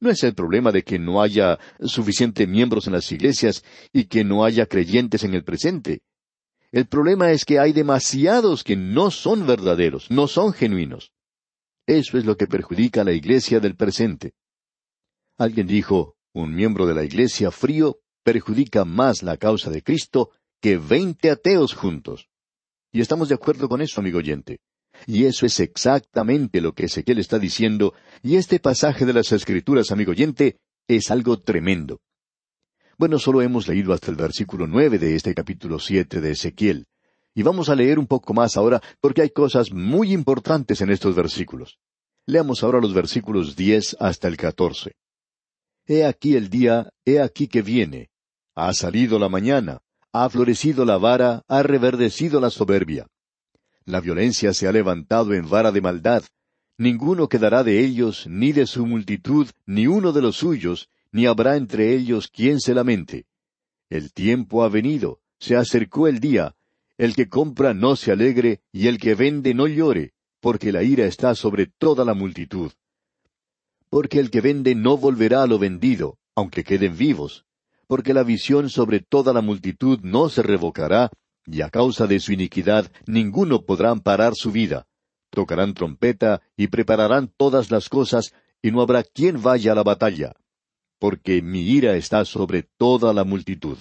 No 0.00 0.10
es 0.10 0.22
el 0.22 0.34
problema 0.34 0.70
de 0.72 0.82
que 0.82 0.98
no 0.98 1.20
haya 1.20 1.58
suficientes 1.80 2.48
miembros 2.48 2.86
en 2.86 2.94
las 2.94 3.10
iglesias 3.12 3.64
y 3.92 4.04
que 4.04 4.24
no 4.24 4.44
haya 4.44 4.66
creyentes 4.66 5.24
en 5.24 5.34
el 5.34 5.44
presente. 5.44 6.02
El 6.70 6.86
problema 6.86 7.32
es 7.32 7.44
que 7.44 7.58
hay 7.58 7.72
demasiados 7.72 8.64
que 8.64 8.76
no 8.76 9.10
son 9.10 9.46
verdaderos, 9.46 10.10
no 10.10 10.26
son 10.26 10.52
genuinos. 10.52 11.12
Eso 11.86 12.16
es 12.16 12.24
lo 12.24 12.36
que 12.36 12.46
perjudica 12.46 13.02
a 13.02 13.04
la 13.04 13.12
iglesia 13.12 13.60
del 13.60 13.76
presente. 13.76 14.32
Alguien 15.36 15.66
dijo, 15.66 16.16
un 16.34 16.54
miembro 16.54 16.86
de 16.86 16.94
la 16.94 17.04
iglesia 17.04 17.50
frío 17.50 17.98
perjudica 18.22 18.84
más 18.84 19.22
la 19.22 19.36
causa 19.36 19.70
de 19.70 19.82
Cristo 19.82 20.30
que 20.60 20.78
veinte 20.78 21.30
ateos 21.30 21.74
juntos. 21.74 22.28
Y 22.92 23.00
estamos 23.00 23.28
de 23.28 23.34
acuerdo 23.34 23.68
con 23.68 23.80
eso, 23.82 24.00
amigo 24.00 24.18
oyente. 24.18 24.60
Y 25.06 25.24
eso 25.24 25.46
es 25.46 25.58
exactamente 25.60 26.60
lo 26.60 26.72
que 26.72 26.84
Ezequiel 26.84 27.18
está 27.18 27.38
diciendo, 27.38 27.94
y 28.22 28.36
este 28.36 28.60
pasaje 28.60 29.04
de 29.04 29.12
las 29.12 29.32
Escrituras, 29.32 29.90
amigo 29.90 30.12
oyente, 30.12 30.58
es 30.86 31.10
algo 31.10 31.40
tremendo. 31.40 32.00
Bueno, 32.98 33.18
solo 33.18 33.42
hemos 33.42 33.66
leído 33.66 33.92
hasta 33.92 34.10
el 34.10 34.16
versículo 34.16 34.66
nueve 34.66 34.98
de 34.98 35.16
este 35.16 35.34
capítulo 35.34 35.78
siete 35.78 36.20
de 36.20 36.32
Ezequiel. 36.32 36.86
Y 37.34 37.42
vamos 37.42 37.68
a 37.68 37.74
leer 37.74 37.98
un 37.98 38.06
poco 38.06 38.34
más 38.34 38.56
ahora 38.56 38.80
porque 39.00 39.22
hay 39.22 39.30
cosas 39.30 39.72
muy 39.72 40.12
importantes 40.12 40.82
en 40.82 40.90
estos 40.90 41.16
versículos. 41.16 41.78
Leamos 42.26 42.62
ahora 42.62 42.80
los 42.80 42.94
versículos 42.94 43.56
diez 43.56 43.96
hasta 43.98 44.28
el 44.28 44.36
catorce. 44.36 44.92
He 45.86 46.04
aquí 46.04 46.36
el 46.36 46.48
día, 46.48 46.92
he 47.04 47.20
aquí 47.20 47.48
que 47.48 47.62
viene. 47.62 48.10
Ha 48.54 48.72
salido 48.72 49.18
la 49.18 49.28
mañana, 49.28 49.80
ha 50.12 50.28
florecido 50.28 50.84
la 50.84 50.98
vara, 50.98 51.42
ha 51.48 51.62
reverdecido 51.62 52.40
la 52.40 52.50
soberbia. 52.50 53.06
La 53.84 54.00
violencia 54.00 54.54
se 54.54 54.68
ha 54.68 54.72
levantado 54.72 55.34
en 55.34 55.48
vara 55.48 55.72
de 55.72 55.80
maldad. 55.80 56.22
Ninguno 56.78 57.28
quedará 57.28 57.64
de 57.64 57.80
ellos, 57.84 58.26
ni 58.28 58.52
de 58.52 58.66
su 58.66 58.86
multitud, 58.86 59.48
ni 59.66 59.86
uno 59.86 60.12
de 60.12 60.22
los 60.22 60.36
suyos, 60.36 60.88
ni 61.10 61.26
habrá 61.26 61.56
entre 61.56 61.94
ellos 61.94 62.28
quien 62.28 62.60
se 62.60 62.74
lamente. 62.74 63.26
El 63.90 64.12
tiempo 64.12 64.64
ha 64.64 64.68
venido, 64.68 65.20
Se 65.38 65.56
acercó 65.56 66.06
el 66.06 66.20
día. 66.20 66.54
El 66.96 67.16
que 67.16 67.28
compra 67.28 67.74
no 67.74 67.96
se 67.96 68.12
alegre, 68.12 68.60
y 68.70 68.86
el 68.86 68.98
que 68.98 69.16
vende 69.16 69.54
no 69.54 69.66
llore, 69.66 70.12
porque 70.40 70.70
la 70.70 70.84
ira 70.84 71.06
está 71.06 71.34
sobre 71.34 71.66
toda 71.66 72.04
la 72.04 72.14
multitud. 72.14 72.70
Porque 73.92 74.20
el 74.20 74.30
que 74.30 74.40
vende 74.40 74.74
no 74.74 74.96
volverá 74.96 75.42
a 75.42 75.46
lo 75.46 75.58
vendido, 75.58 76.16
aunque 76.34 76.64
queden 76.64 76.96
vivos, 76.96 77.44
porque 77.86 78.14
la 78.14 78.22
visión 78.22 78.70
sobre 78.70 79.00
toda 79.00 79.34
la 79.34 79.42
multitud 79.42 80.00
no 80.02 80.30
se 80.30 80.42
revocará, 80.42 81.10
y 81.44 81.60
a 81.60 81.68
causa 81.68 82.06
de 82.06 82.18
su 82.18 82.32
iniquidad 82.32 82.90
ninguno 83.04 83.66
podrá 83.66 83.90
amparar 83.90 84.34
su 84.34 84.50
vida. 84.50 84.86
Tocarán 85.28 85.74
trompeta 85.74 86.40
y 86.56 86.68
prepararán 86.68 87.34
todas 87.36 87.70
las 87.70 87.90
cosas, 87.90 88.32
y 88.62 88.70
no 88.70 88.80
habrá 88.80 89.02
quien 89.02 89.42
vaya 89.42 89.72
a 89.72 89.74
la 89.74 89.82
batalla, 89.82 90.32
porque 90.98 91.42
mi 91.42 91.60
ira 91.60 91.94
está 91.94 92.24
sobre 92.24 92.62
toda 92.62 93.12
la 93.12 93.24
multitud. 93.24 93.76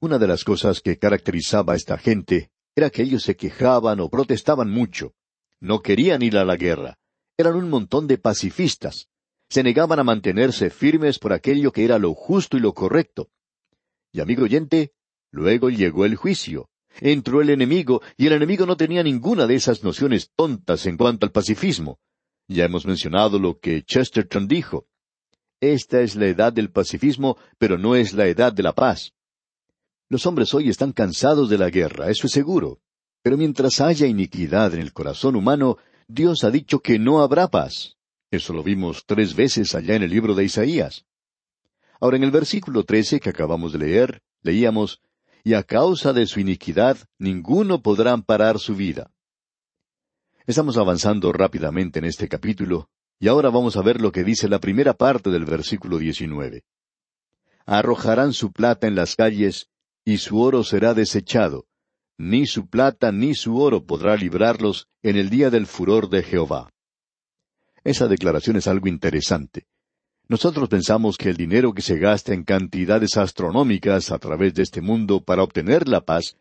Una 0.00 0.18
de 0.18 0.26
las 0.26 0.42
cosas 0.42 0.80
que 0.80 0.98
caracterizaba 0.98 1.74
a 1.74 1.76
esta 1.76 1.96
gente 1.96 2.50
era 2.74 2.90
que 2.90 3.02
ellos 3.02 3.22
se 3.22 3.36
quejaban 3.36 4.00
o 4.00 4.08
protestaban 4.08 4.68
mucho. 4.68 5.14
No 5.60 5.80
querían 5.80 6.22
ir 6.22 6.36
a 6.36 6.44
la 6.44 6.56
guerra. 6.56 6.98
Eran 7.36 7.56
un 7.56 7.68
montón 7.68 8.06
de 8.06 8.18
pacifistas. 8.18 9.08
Se 9.48 9.62
negaban 9.62 9.98
a 9.98 10.04
mantenerse 10.04 10.70
firmes 10.70 11.18
por 11.18 11.32
aquello 11.32 11.72
que 11.72 11.84
era 11.84 11.98
lo 11.98 12.14
justo 12.14 12.56
y 12.56 12.60
lo 12.60 12.72
correcto. 12.72 13.28
Y 14.12 14.20
amigo 14.20 14.44
oyente, 14.44 14.92
luego 15.32 15.68
llegó 15.68 16.04
el 16.04 16.14
juicio. 16.14 16.68
Entró 17.00 17.40
el 17.40 17.50
enemigo, 17.50 18.02
y 18.16 18.28
el 18.28 18.34
enemigo 18.34 18.66
no 18.66 18.76
tenía 18.76 19.02
ninguna 19.02 19.48
de 19.48 19.56
esas 19.56 19.82
nociones 19.82 20.30
tontas 20.36 20.86
en 20.86 20.96
cuanto 20.96 21.26
al 21.26 21.32
pacifismo. 21.32 21.98
Ya 22.46 22.66
hemos 22.66 22.86
mencionado 22.86 23.40
lo 23.40 23.58
que 23.58 23.82
Chesterton 23.82 24.46
dijo. 24.46 24.86
Esta 25.60 26.02
es 26.02 26.14
la 26.14 26.26
edad 26.26 26.52
del 26.52 26.70
pacifismo, 26.70 27.36
pero 27.58 27.78
no 27.78 27.96
es 27.96 28.12
la 28.12 28.26
edad 28.26 28.52
de 28.52 28.62
la 28.62 28.74
paz. 28.74 29.12
Los 30.08 30.26
hombres 30.26 30.54
hoy 30.54 30.68
están 30.68 30.92
cansados 30.92 31.48
de 31.48 31.58
la 31.58 31.70
guerra, 31.70 32.10
eso 32.10 32.28
es 32.28 32.32
seguro. 32.32 32.80
Pero 33.22 33.36
mientras 33.36 33.80
haya 33.80 34.06
iniquidad 34.06 34.74
en 34.74 34.80
el 34.80 34.92
corazón 34.92 35.34
humano, 35.34 35.78
Dios 36.08 36.44
ha 36.44 36.50
dicho 36.50 36.80
que 36.80 36.98
no 36.98 37.20
habrá 37.22 37.48
paz. 37.48 37.96
Eso 38.30 38.52
lo 38.52 38.62
vimos 38.62 39.04
tres 39.06 39.34
veces 39.34 39.74
allá 39.74 39.94
en 39.94 40.02
el 40.02 40.10
libro 40.10 40.34
de 40.34 40.44
Isaías. 40.44 41.04
Ahora 42.00 42.16
en 42.16 42.24
el 42.24 42.30
versículo 42.30 42.84
trece 42.84 43.20
que 43.20 43.30
acabamos 43.30 43.72
de 43.72 43.78
leer, 43.78 44.22
leíamos, 44.42 45.00
Y 45.46 45.54
a 45.54 45.62
causa 45.62 46.12
de 46.12 46.26
su 46.26 46.40
iniquidad 46.40 46.96
ninguno 47.18 47.82
podrá 47.82 48.12
amparar 48.12 48.58
su 48.58 48.74
vida. 48.74 49.10
Estamos 50.46 50.76
avanzando 50.78 51.32
rápidamente 51.32 51.98
en 51.98 52.06
este 52.06 52.28
capítulo, 52.28 52.88
y 53.18 53.28
ahora 53.28 53.50
vamos 53.50 53.76
a 53.76 53.82
ver 53.82 54.00
lo 54.00 54.10
que 54.10 54.24
dice 54.24 54.48
la 54.48 54.58
primera 54.58 54.94
parte 54.94 55.30
del 55.30 55.44
versículo 55.44 55.98
diecinueve. 55.98 56.64
Arrojarán 57.66 58.32
su 58.32 58.52
plata 58.52 58.86
en 58.86 58.94
las 58.94 59.16
calles, 59.16 59.68
y 60.04 60.18
su 60.18 60.40
oro 60.40 60.64
será 60.64 60.92
desechado. 60.94 61.66
Ni 62.16 62.46
su 62.46 62.68
plata 62.68 63.10
ni 63.10 63.34
su 63.34 63.58
oro 63.58 63.84
podrá 63.84 64.16
librarlos 64.16 64.88
en 65.02 65.16
el 65.16 65.30
día 65.30 65.50
del 65.50 65.66
furor 65.66 66.08
de 66.08 66.22
Jehová. 66.22 66.70
Esa 67.82 68.06
declaración 68.06 68.56
es 68.56 68.68
algo 68.68 68.86
interesante. 68.88 69.66
Nosotros 70.28 70.68
pensamos 70.68 71.18
que 71.18 71.28
el 71.28 71.36
dinero 71.36 71.74
que 71.74 71.82
se 71.82 71.98
gasta 71.98 72.32
en 72.32 72.44
cantidades 72.44 73.16
astronómicas 73.16 74.10
a 74.10 74.18
través 74.18 74.54
de 74.54 74.62
este 74.62 74.80
mundo 74.80 75.22
para 75.22 75.42
obtener 75.42 75.88
la 75.88 76.02
paz 76.02 76.36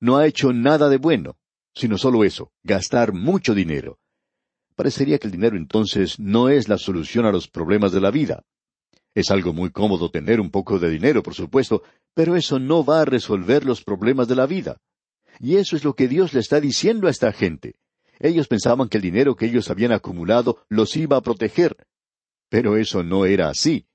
no 0.00 0.16
ha 0.16 0.26
hecho 0.26 0.52
nada 0.52 0.88
de 0.88 0.98
bueno, 0.98 1.36
sino 1.74 1.98
solo 1.98 2.24
eso, 2.24 2.52
gastar 2.62 3.12
mucho 3.12 3.54
dinero. 3.54 3.98
Parecería 4.74 5.18
que 5.18 5.26
el 5.26 5.32
dinero 5.32 5.56
entonces 5.56 6.18
no 6.20 6.48
es 6.48 6.68
la 6.68 6.78
solución 6.78 7.26
a 7.26 7.32
los 7.32 7.48
problemas 7.48 7.92
de 7.92 8.00
la 8.00 8.10
vida. 8.10 8.42
Es 9.14 9.30
algo 9.30 9.52
muy 9.52 9.70
cómodo 9.70 10.10
tener 10.10 10.40
un 10.40 10.50
poco 10.50 10.78
de 10.78 10.88
dinero, 10.88 11.22
por 11.22 11.34
supuesto, 11.34 11.82
pero 12.14 12.36
eso 12.36 12.58
no 12.58 12.84
va 12.84 13.00
a 13.00 13.04
resolver 13.04 13.64
los 13.64 13.82
problemas 13.82 14.28
de 14.28 14.36
la 14.36 14.46
vida. 14.46 14.78
Y 15.38 15.56
eso 15.56 15.76
es 15.76 15.84
lo 15.84 15.94
que 15.94 16.08
Dios 16.08 16.32
le 16.34 16.40
está 16.40 16.60
diciendo 16.60 17.08
a 17.08 17.10
esta 17.10 17.32
gente. 17.32 17.76
Ellos 18.18 18.48
pensaban 18.48 18.88
que 18.88 18.98
el 18.98 19.02
dinero 19.02 19.36
que 19.36 19.46
ellos 19.46 19.70
habían 19.70 19.92
acumulado 19.92 20.64
los 20.68 20.96
iba 20.96 21.16
a 21.16 21.20
proteger. 21.20 21.76
Pero 22.48 22.76
eso 22.76 23.02
no 23.02 23.26
era 23.26 23.48
así. 23.48 23.86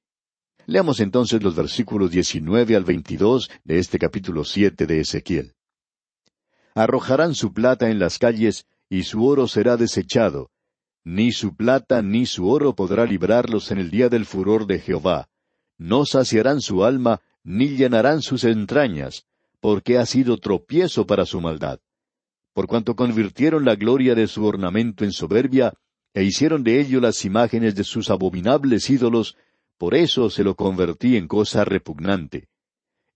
Leamos 0.67 0.99
entonces 0.99 1.41
los 1.41 1.55
versículos 1.55 2.11
19 2.11 2.75
al 2.75 2.83
22 2.83 3.49
de 3.63 3.79
este 3.79 3.97
capítulo 3.97 4.43
7 4.43 4.85
de 4.85 4.99
Ezequiel. 4.99 5.53
Arrojarán 6.75 7.33
su 7.33 7.51
plata 7.51 7.89
en 7.89 7.99
las 7.99 8.19
calles, 8.19 8.65
y 8.89 9.03
su 9.03 9.25
oro 9.25 9.47
será 9.47 9.75
desechado, 9.77 10.51
ni 11.03 11.31
su 11.31 11.55
plata 11.55 12.01
ni 12.01 12.25
su 12.25 12.47
oro 12.47 12.75
podrá 12.75 13.05
librarlos 13.05 13.71
en 13.71 13.79
el 13.79 13.89
día 13.89 14.07
del 14.09 14.25
furor 14.25 14.67
de 14.67 14.79
Jehová. 14.79 15.29
No 15.77 16.05
saciarán 16.05 16.61
su 16.61 16.83
alma, 16.83 17.21
ni 17.43 17.69
llenarán 17.69 18.21
sus 18.21 18.43
entrañas, 18.43 19.25
porque 19.61 19.97
ha 19.97 20.05
sido 20.05 20.37
tropiezo 20.37 21.07
para 21.07 21.25
su 21.25 21.39
maldad. 21.39 21.79
Por 22.53 22.67
cuanto 22.67 22.95
convirtieron 22.95 23.63
la 23.63 23.75
gloria 23.75 24.13
de 24.15 24.27
su 24.27 24.45
ornamento 24.45 25.05
en 25.05 25.13
soberbia, 25.13 25.73
e 26.13 26.23
hicieron 26.23 26.63
de 26.63 26.81
ello 26.81 26.99
las 26.99 27.23
imágenes 27.23 27.75
de 27.75 27.85
sus 27.85 28.09
abominables 28.09 28.89
ídolos, 28.89 29.37
por 29.77 29.95
eso 29.95 30.29
se 30.29 30.43
lo 30.43 30.55
convertí 30.55 31.15
en 31.15 31.29
cosa 31.29 31.63
repugnante. 31.63 32.49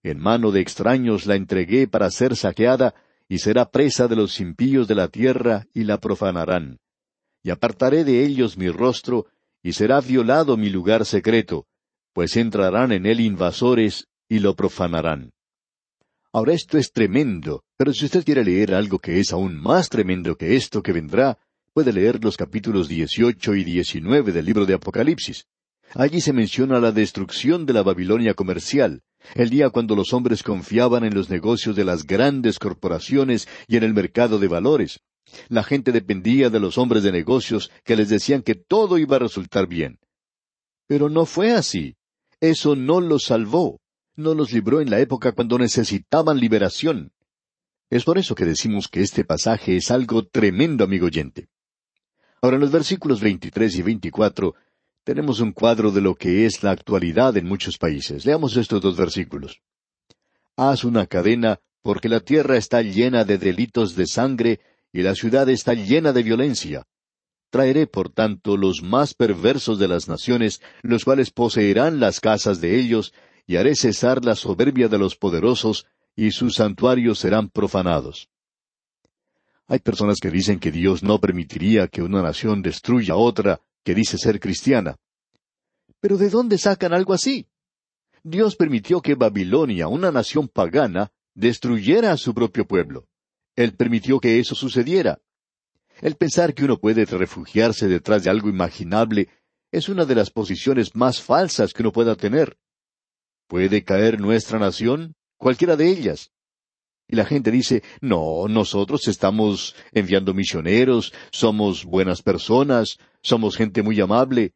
En 0.04 0.20
mano 0.20 0.52
de 0.52 0.62
extraños 0.62 1.26
la 1.26 1.36
entregué 1.36 1.90
para 1.90 2.10
ser 2.12 2.38
saqueada, 2.38 2.96
y 3.28 3.40
será 3.40 3.70
presa 3.70 4.08
de 4.08 4.16
los 4.16 4.40
impíos 4.40 4.88
de 4.88 4.96
la 4.96 5.10
tierra, 5.10 5.68
y 5.74 5.84
la 5.84 6.00
profanarán 6.00 6.78
y 7.46 7.52
apartaré 7.52 8.04
de 8.04 8.26
ellos 8.26 8.58
mi 8.58 8.70
rostro, 8.70 9.28
y 9.62 9.74
será 9.74 10.02
violado 10.02 10.58
mi 10.58 10.72
lugar 10.72 11.06
secreto, 11.06 11.68
pues 12.12 12.38
entrarán 12.38 12.92
en 12.92 13.06
él 13.06 13.20
invasores 13.20 14.08
y 14.28 14.40
lo 14.40 14.56
profanarán. 14.56 15.35
Ahora 16.36 16.52
esto 16.52 16.78
es 16.78 16.92
tremendo, 16.92 17.64
pero 17.78 17.94
si 17.94 18.04
usted 18.04 18.26
quiere 18.26 18.44
leer 18.44 18.74
algo 18.74 19.00
que 19.00 19.22
es 19.22 19.32
aún 19.32 19.56
más 19.56 19.88
tremendo 19.88 20.36
que 20.36 20.58
esto 20.58 20.84
que 20.84 20.92
vendrá, 20.92 21.38
puede 21.72 21.94
leer 21.94 22.22
los 22.22 22.36
capítulos 22.36 22.90
dieciocho 22.90 23.56
y 23.56 23.64
diecinueve 23.64 24.34
del 24.34 24.44
libro 24.44 24.66
de 24.66 24.74
Apocalipsis. 24.74 25.46
Allí 25.94 26.20
se 26.20 26.34
menciona 26.34 26.82
la 26.82 26.92
destrucción 26.92 27.66
de 27.66 27.72
la 27.72 27.84
Babilonia 27.84 28.34
comercial, 28.34 29.02
el 29.34 29.50
día 29.50 29.70
cuando 29.70 29.96
los 29.96 30.12
hombres 30.12 30.44
confiaban 30.44 31.06
en 31.06 31.16
los 31.16 31.30
negocios 31.30 31.74
de 31.74 31.86
las 31.86 32.06
grandes 32.06 32.60
corporaciones 32.60 33.48
y 33.70 33.78
en 33.78 33.84
el 33.84 33.94
mercado 33.94 34.38
de 34.38 34.50
valores, 34.50 35.00
la 35.48 35.64
gente 35.64 35.94
dependía 35.94 36.50
de 36.50 36.60
los 36.60 36.78
hombres 36.78 37.04
de 37.04 37.14
negocios 37.14 37.72
que 37.86 37.96
les 37.96 38.10
decían 38.10 38.42
que 38.42 38.56
todo 38.56 38.98
iba 38.98 39.16
a 39.16 39.20
resultar 39.20 39.68
bien. 39.68 40.00
Pero 40.86 41.08
no 41.08 41.26
fue 41.26 41.54
así. 41.54 41.96
Eso 42.42 42.76
no 42.76 43.00
los 43.00 43.24
salvó. 43.24 43.80
No 44.16 44.34
los 44.34 44.54
libró 44.54 44.82
en 44.82 44.90
la 44.90 45.00
época 45.00 45.34
cuando 45.34 45.58
necesitaban 45.58 46.40
liberación. 46.40 47.12
Es 47.90 48.04
por 48.04 48.18
eso 48.18 48.34
que 48.34 48.46
decimos 48.46 48.88
que 48.88 49.02
este 49.02 49.26
pasaje 49.26 49.76
es 49.76 49.92
algo 49.92 50.26
tremendo, 50.26 50.84
amigo 50.84 51.08
oyente. 51.08 51.50
Ahora, 52.42 52.56
en 52.56 52.62
los 52.62 52.72
versículos 52.72 53.22
23 53.22 53.76
y 53.76 53.82
24 53.82 54.56
tenemos 55.04 55.40
un 55.40 55.52
cuadro 55.52 55.92
de 55.92 56.02
lo 56.02 56.16
que 56.16 56.46
es 56.46 56.64
la 56.64 56.72
actualidad 56.72 57.38
en 57.38 57.46
muchos 57.46 57.78
países. 57.78 58.26
Leamos 58.26 58.58
estos 58.58 58.82
dos 58.82 58.98
versículos. 58.98 59.62
Haz 60.56 60.84
una 60.84 61.06
cadena, 61.06 61.60
porque 61.82 62.10
la 62.10 62.22
tierra 62.22 62.58
está 62.58 62.82
llena 62.82 63.24
de 63.24 63.38
delitos 63.38 63.96
de 63.96 64.08
sangre 64.08 64.62
y 64.92 65.02
la 65.02 65.14
ciudad 65.14 65.48
está 65.50 65.74
llena 65.74 66.14
de 66.14 66.24
violencia. 66.24 66.88
Traeré, 67.52 67.86
por 67.86 68.10
tanto, 68.10 68.58
los 68.58 68.82
más 68.82 69.14
perversos 69.14 69.78
de 69.78 69.88
las 69.88 70.08
naciones, 70.08 70.62
los 70.82 71.06
cuales 71.06 71.32
poseerán 71.32 72.00
las 72.00 72.20
casas 72.20 72.60
de 72.60 72.80
ellos, 72.80 73.14
y 73.48 73.58
haré 73.58 73.76
cesar 73.76 74.24
la 74.24 74.36
soberbia 74.36 74.88
de 74.88 74.98
los 74.98 75.16
poderosos, 75.16 75.86
y 76.16 76.32
sus 76.32 76.56
santuarios 76.56 77.20
serán 77.20 77.50
profanados. 77.50 78.30
Hay 79.68 79.80
personas 79.80 80.20
que 80.20 80.32
dicen 80.32 80.60
que 80.60 80.72
Dios 80.72 81.04
no 81.04 81.20
permitiría 81.20 81.88
que 81.88 82.02
una 82.02 82.22
nación 82.22 82.62
destruya 82.62 83.16
a 83.16 83.18
otra 83.18 83.62
que 83.84 83.96
dice 83.96 84.18
ser 84.18 84.40
cristiana. 84.40 84.96
Pero 86.00 86.18
¿de 86.18 86.30
dónde 86.30 86.58
sacan 86.58 86.94
algo 86.94 87.14
así? 87.14 87.48
Dios 88.24 88.56
permitió 88.56 89.02
que 89.02 89.16
Babilonia, 89.16 89.88
una 89.88 90.12
nación 90.12 90.48
pagana, 90.48 91.12
destruyera 91.34 92.12
a 92.12 92.18
su 92.18 92.34
propio 92.34 92.66
pueblo. 92.66 93.08
Él 93.56 93.74
permitió 93.76 94.20
que 94.20 94.40
eso 94.40 94.56
sucediera. 94.56 95.20
El 96.02 96.16
pensar 96.16 96.54
que 96.54 96.66
uno 96.66 96.78
puede 96.78 97.06
refugiarse 97.06 97.88
detrás 97.88 98.24
de 98.24 98.30
algo 98.30 98.50
imaginable 98.50 99.30
es 99.72 99.90
una 99.90 100.06
de 100.06 100.16
las 100.16 100.30
posiciones 100.30 100.96
más 100.96 101.22
falsas 101.22 101.74
que 101.74 101.84
uno 101.84 101.92
pueda 101.92 102.16
tener. 102.16 102.58
¿Puede 103.48 103.84
caer 103.84 104.20
nuestra 104.20 104.60
nación? 104.60 105.16
Cualquiera 105.38 105.76
de 105.76 105.90
ellas. 105.90 106.32
Y 107.08 107.16
la 107.16 107.26
gente 107.26 107.52
dice, 107.52 107.84
no, 108.02 108.48
nosotros 108.48 109.08
estamos 109.08 109.76
enviando 109.92 110.34
misioneros, 110.34 111.14
somos 111.32 111.86
buenas 111.86 112.24
personas, 112.24 112.98
somos 113.22 113.56
gente 113.56 113.84
muy 113.84 114.00
amable. 114.02 114.54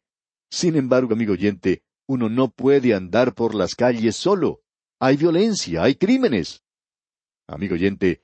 Sin 0.50 0.74
embargo, 0.74 1.14
amigo 1.14 1.34
oyente, 1.34 1.82
uno 2.08 2.28
no 2.28 2.50
puede 2.50 2.92
andar 2.92 3.34
por 3.34 3.54
las 3.54 3.76
calles 3.76 4.16
solo. 4.16 4.62
Hay 4.98 5.16
violencia, 5.16 5.84
hay 5.84 5.94
crímenes. 5.94 6.62
Amigo 7.46 7.74
oyente, 7.74 8.20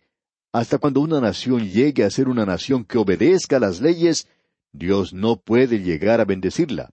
hasta 0.52 0.78
cuando 0.78 1.00
una 1.00 1.20
nación 1.20 1.68
llegue 1.70 2.02
a 2.02 2.11
ser 2.11 2.28
una 2.28 2.44
nación 2.44 2.85
que 2.85 2.99
obedezca 2.99 3.61
las 3.61 3.80
leyes, 3.80 4.26
Dios 4.73 5.12
no 5.12 5.40
puede 5.40 5.80
llegar 5.80 6.20
a 6.20 6.25
bendecirla. 6.25 6.90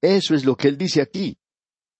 Eso 0.00 0.34
es 0.34 0.44
lo 0.44 0.56
que 0.56 0.68
él 0.68 0.78
dice 0.78 1.00
aquí. 1.00 1.38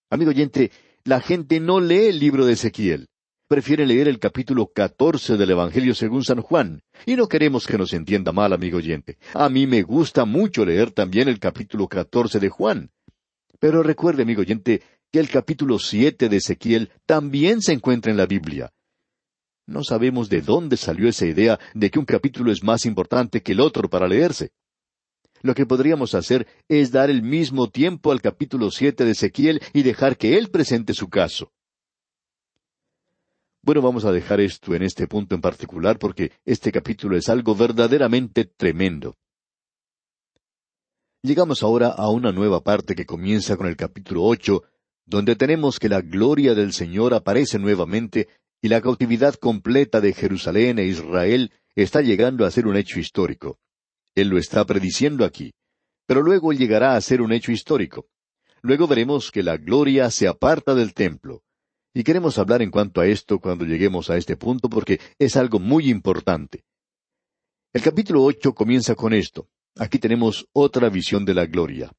Amigo 0.09 0.31
oyente, 0.31 0.71
la 1.05 1.21
gente 1.21 1.59
no 1.59 1.81
lee 1.81 2.07
el 2.07 2.21
libro 2.21 2.47
de 2.47 2.53
Ezequiel. 2.53 3.09
prefieren 3.49 3.89
leer 3.89 4.09
el 4.09 4.19
capítulo 4.19 4.73
catorce 4.73 5.37
del 5.37 5.51
Evangelio 5.51 5.95
según 5.95 6.25
San 6.25 6.41
Juan. 6.41 6.83
Y 7.07 7.17
no 7.17 7.29
queremos 7.29 7.67
que 7.67 7.79
nos 7.79 7.93
entienda 7.93 8.33
mal, 8.33 8.53
amigo 8.53 8.79
oyente. 8.79 9.19
A 9.35 9.49
mí 9.49 9.67
me 9.67 9.83
gusta 9.83 10.25
mucho 10.25 10.65
leer 10.65 10.91
también 10.93 11.29
el 11.29 11.39
capítulo 11.39 11.89
catorce 11.89 12.41
de 12.41 12.49
Juan. 12.49 12.91
Pero 13.59 13.83
recuerde, 13.83 14.23
amigo 14.23 14.43
oyente, 14.43 14.83
que 15.13 15.19
el 15.19 15.29
capítulo 15.29 15.79
siete 15.79 16.29
de 16.29 16.37
Ezequiel 16.37 16.91
también 17.05 17.63
se 17.63 17.73
encuentra 17.73 18.11
en 18.11 18.17
la 18.17 18.27
Biblia. 18.27 18.73
No 19.67 19.83
sabemos 19.83 20.29
de 20.29 20.41
dónde 20.41 20.77
salió 20.77 21.09
esa 21.09 21.27
idea 21.27 21.59
de 21.75 21.91
que 21.91 21.99
un 21.99 22.05
capítulo 22.05 22.53
es 22.53 22.63
más 22.63 22.87
importante 22.87 23.43
que 23.43 23.53
el 23.53 23.61
otro 23.61 23.89
para 23.89 24.07
leerse. 24.07 24.51
Lo 25.47 25.55
que 25.55 25.65
podríamos 25.65 26.17
hacer 26.17 26.49
es 26.69 26.91
dar 26.91 27.09
el 27.09 27.23
mismo 27.23 27.71
tiempo 27.71 28.11
al 28.11 28.21
capítulo 28.21 28.73
siete 28.73 29.05
de 29.05 29.13
Ezequiel 29.13 29.61
y 29.73 29.85
dejar 29.85 30.17
que 30.17 30.37
él 30.37 30.51
presente 30.51 30.93
su 30.93 31.09
caso. 31.09 31.53
Bueno, 33.63 33.81
vamos 33.81 34.05
a 34.05 34.11
dejar 34.11 34.41
esto 34.41 34.75
en 34.75 34.83
este 34.83 35.07
punto 35.07 35.37
en 35.37 35.41
particular 35.41 36.01
porque 36.01 36.33
este 36.45 36.73
capítulo 36.73 37.17
es 37.17 37.29
algo 37.29 37.55
verdaderamente 37.55 38.45
tremendo. 38.45 39.15
Llegamos 41.23 41.63
ahora 41.63 41.91
a 41.91 42.11
una 42.11 42.33
nueva 42.33 42.65
parte 42.65 42.97
que 42.97 43.07
comienza 43.07 43.57
con 43.57 43.69
el 43.69 43.77
capítulo 43.77 44.25
ocho, 44.25 44.65
donde 45.05 45.37
tenemos 45.37 45.79
que 45.79 45.89
la 45.89 46.01
gloria 46.01 46.57
del 46.57 46.73
Señor 46.73 47.15
aparece 47.15 47.61
nuevamente 47.61 48.27
y 48.61 48.67
la 48.67 48.81
cautividad 48.81 49.35
completa 49.35 50.01
de 50.01 50.13
Jerusalén 50.13 50.81
e 50.81 50.87
Israel 50.87 51.53
está 51.77 52.03
llegando 52.03 52.45
a 52.45 52.51
ser 52.51 52.67
un 52.67 52.77
hecho 52.77 52.99
histórico. 52.99 53.61
Él 54.17 54.29
lo 54.29 54.39
está 54.39 54.65
prediciendo 54.65 55.25
aquí, 55.25 55.53
pero 56.07 56.23
luego 56.23 56.53
llegará 56.53 56.97
a 56.97 57.01
ser 57.01 57.21
un 57.21 57.33
hecho 57.33 57.53
histórico. 57.53 58.07
Luego 58.63 58.89
veremos 58.89 59.31
que 59.31 59.43
la 59.43 59.59
gloria 59.59 60.11
se 60.11 60.27
aparta 60.27 60.75
del 60.75 60.95
templo. 60.95 61.43
Y 61.95 62.03
queremos 62.03 62.39
hablar 62.39 62.63
en 62.63 62.71
cuanto 62.71 63.01
a 63.01 63.07
esto 63.07 63.39
cuando 63.39 63.65
lleguemos 63.65 64.09
a 64.11 64.17
este 64.17 64.37
punto 64.37 64.69
porque 64.71 65.01
es 65.19 65.37
algo 65.37 65.59
muy 65.59 65.91
importante. 65.91 66.65
El 67.73 67.83
capítulo 67.83 68.25
ocho 68.25 68.55
comienza 68.55 68.95
con 68.95 69.13
esto. 69.13 69.49
Aquí 69.77 69.99
tenemos 69.99 70.47
otra 70.53 70.89
visión 70.89 71.27
de 71.27 71.35
la 71.35 71.45
gloria. 71.45 71.93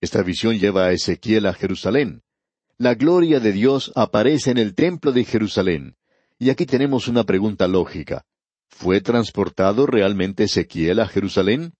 Esta 0.00 0.22
visión 0.22 0.58
lleva 0.58 0.86
a 0.86 0.92
Ezequiel 0.92 1.46
a 1.46 1.52
Jerusalén. 1.52 2.22
La 2.78 2.94
gloria 2.94 3.40
de 3.40 3.52
Dios 3.52 3.92
aparece 3.94 4.50
en 4.50 4.58
el 4.58 4.74
templo 4.74 5.12
de 5.12 5.24
Jerusalén. 5.24 5.96
Y 6.38 6.48
aquí 6.48 6.64
tenemos 6.64 7.08
una 7.08 7.24
pregunta 7.24 7.68
lógica. 7.68 8.24
¿Fue 8.74 9.00
transportado 9.00 9.86
realmente 9.86 10.44
Ezequiel 10.44 10.98
a 10.98 11.06
Jerusalén? 11.06 11.74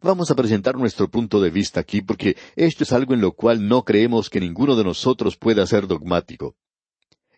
Vamos 0.00 0.32
a 0.32 0.34
presentar 0.34 0.74
nuestro 0.76 1.08
punto 1.08 1.40
de 1.40 1.50
vista 1.50 1.78
aquí 1.78 2.02
porque 2.02 2.36
esto 2.56 2.82
es 2.82 2.92
algo 2.92 3.14
en 3.14 3.20
lo 3.20 3.32
cual 3.32 3.68
no 3.68 3.84
creemos 3.84 4.28
que 4.28 4.40
ninguno 4.40 4.74
de 4.74 4.82
nosotros 4.82 5.36
pueda 5.36 5.64
ser 5.64 5.86
dogmático. 5.86 6.56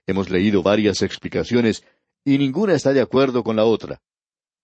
Hemos 0.06 0.30
leído 0.30 0.62
varias 0.62 1.02
explicaciones 1.02 1.84
y 2.25 2.38
ninguna 2.38 2.73
está 2.73 2.94
de 2.94 3.02
acuerdo 3.02 3.44
con 3.44 3.56
la 3.56 3.64
otra. 3.64 4.00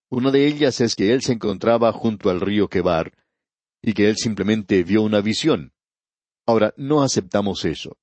Una 0.08 0.30
de 0.30 0.46
ellas 0.46 0.80
es 0.80 0.94
que 0.94 1.12
él 1.12 1.20
se 1.20 1.34
encontraba 1.34 1.92
junto 1.92 2.30
al 2.30 2.40
río 2.40 2.68
Quebar 2.68 3.12
y 3.82 3.92
que 3.92 4.08
él 4.08 4.16
simplemente 4.16 4.82
vio 4.82 5.02
una 5.02 5.20
visión. 5.20 5.72
Ahora, 6.46 6.72
no 6.78 7.02
aceptamos 7.02 7.66
eso. 7.66 7.98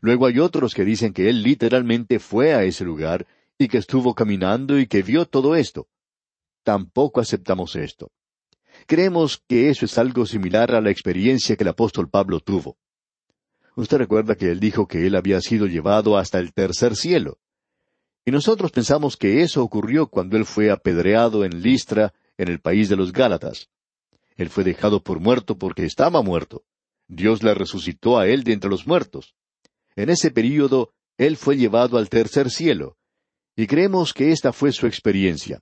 Luego 0.00 0.26
hay 0.26 0.38
otros 0.38 0.72
que 0.72 0.84
dicen 0.84 1.12
que 1.12 1.28
él 1.28 1.42
literalmente 1.42 2.20
fue 2.20 2.54
a 2.54 2.62
ese 2.62 2.84
lugar 2.84 3.26
y 3.58 3.68
que 3.68 3.78
estuvo 3.78 4.14
caminando 4.14 4.78
y 4.78 4.86
que 4.86 5.02
vio 5.02 5.26
todo 5.26 5.56
esto. 5.56 5.88
Tampoco 6.62 7.20
aceptamos 7.20 7.76
esto. 7.76 8.10
Creemos 8.86 9.42
que 9.48 9.70
eso 9.70 9.84
es 9.84 9.96
algo 9.98 10.26
similar 10.26 10.74
a 10.74 10.80
la 10.80 10.90
experiencia 10.90 11.56
que 11.56 11.64
el 11.64 11.68
apóstol 11.68 12.08
Pablo 12.10 12.40
tuvo. 12.40 12.76
Usted 13.74 13.98
recuerda 13.98 14.36
que 14.36 14.50
él 14.50 14.60
dijo 14.60 14.86
que 14.86 15.06
él 15.06 15.16
había 15.16 15.40
sido 15.40 15.66
llevado 15.66 16.16
hasta 16.16 16.38
el 16.38 16.52
tercer 16.52 16.96
cielo. 16.96 17.38
Y 18.24 18.30
nosotros 18.30 18.72
pensamos 18.72 19.16
que 19.16 19.42
eso 19.42 19.62
ocurrió 19.62 20.08
cuando 20.08 20.36
él 20.36 20.44
fue 20.44 20.70
apedreado 20.70 21.44
en 21.44 21.62
Listra, 21.62 22.12
en 22.38 22.48
el 22.48 22.60
país 22.60 22.88
de 22.88 22.96
los 22.96 23.12
Gálatas. 23.12 23.70
Él 24.36 24.50
fue 24.50 24.64
dejado 24.64 25.02
por 25.02 25.20
muerto 25.20 25.56
porque 25.58 25.84
estaba 25.84 26.22
muerto. 26.22 26.64
Dios 27.08 27.42
le 27.42 27.54
resucitó 27.54 28.18
a 28.18 28.26
él 28.26 28.44
de 28.44 28.52
entre 28.52 28.70
los 28.70 28.86
muertos. 28.86 29.34
En 29.94 30.10
ese 30.10 30.30
período, 30.30 30.92
él 31.16 31.36
fue 31.36 31.56
llevado 31.56 31.98
al 31.98 32.08
tercer 32.08 32.50
cielo. 32.50 32.95
Y 33.56 33.66
creemos 33.66 34.12
que 34.12 34.30
esta 34.30 34.52
fue 34.52 34.70
su 34.72 34.86
experiencia. 34.86 35.60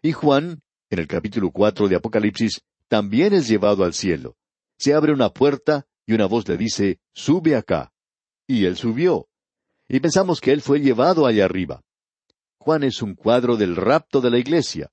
Y 0.00 0.12
Juan, 0.12 0.62
en 0.88 0.98
el 0.98 1.06
capítulo 1.06 1.50
cuatro 1.50 1.88
de 1.88 1.96
Apocalipsis, 1.96 2.62
también 2.88 3.34
es 3.34 3.48
llevado 3.48 3.84
al 3.84 3.94
cielo. 3.94 4.36
Se 4.78 4.94
abre 4.94 5.12
una 5.12 5.30
puerta 5.30 5.86
y 6.06 6.14
una 6.14 6.26
voz 6.26 6.48
le 6.48 6.56
dice, 6.56 7.00
Sube 7.12 7.56
acá. 7.56 7.92
Y 8.46 8.64
él 8.64 8.76
subió 8.76 9.26
y 9.92 9.98
pensamos 9.98 10.40
que 10.40 10.52
él 10.52 10.62
fue 10.62 10.78
llevado 10.78 11.26
allá 11.26 11.44
arriba. 11.44 11.82
Juan 12.60 12.84
es 12.84 13.02
un 13.02 13.16
cuadro 13.16 13.56
del 13.56 13.74
rapto 13.74 14.20
de 14.20 14.30
la 14.30 14.38
iglesia. 14.38 14.88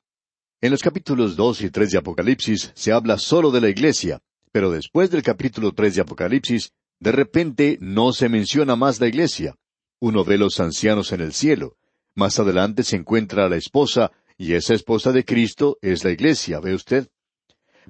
En 0.59 0.71
los 0.71 0.81
capítulos 0.81 1.35
dos 1.35 1.61
y 1.61 1.69
tres 1.69 1.91
de 1.91 1.99
Apocalipsis 1.99 2.71
se 2.73 2.91
habla 2.91 3.19
solo 3.19 3.51
de 3.51 3.61
la 3.61 3.69
iglesia, 3.69 4.19
pero 4.51 4.71
después 4.71 5.11
del 5.11 5.21
capítulo 5.21 5.71
tres 5.71 5.93
de 5.93 6.01
Apocalipsis, 6.01 6.71
de 6.99 7.11
repente 7.11 7.77
no 7.79 8.11
se 8.11 8.27
menciona 8.27 8.75
más 8.75 8.99
la 8.99 9.07
iglesia. 9.07 9.53
Uno 9.99 10.25
ve 10.25 10.39
los 10.39 10.59
ancianos 10.59 11.11
en 11.11 11.21
el 11.21 11.31
cielo. 11.31 11.75
Más 12.17 12.39
adelante 12.39 12.81
se 12.81 12.95
encuentra 12.95 13.45
a 13.45 13.49
la 13.49 13.57
esposa, 13.57 14.11
y 14.39 14.53
esa 14.53 14.73
esposa 14.73 15.11
de 15.11 15.23
Cristo 15.23 15.77
es 15.83 16.03
la 16.03 16.09
iglesia, 16.09 16.59
¿ve 16.59 16.73
usted? 16.73 17.07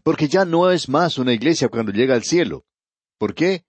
Porque 0.03 0.27
ya 0.27 0.43
no 0.43 0.69
es 0.69 0.89
más 0.89 1.17
una 1.17 1.31
iglesia 1.31 1.69
cuando 1.69 1.93
llega 1.93 2.13
al 2.13 2.23
cielo. 2.23 2.65
¿Por 3.17 3.33
qué? 3.33 3.63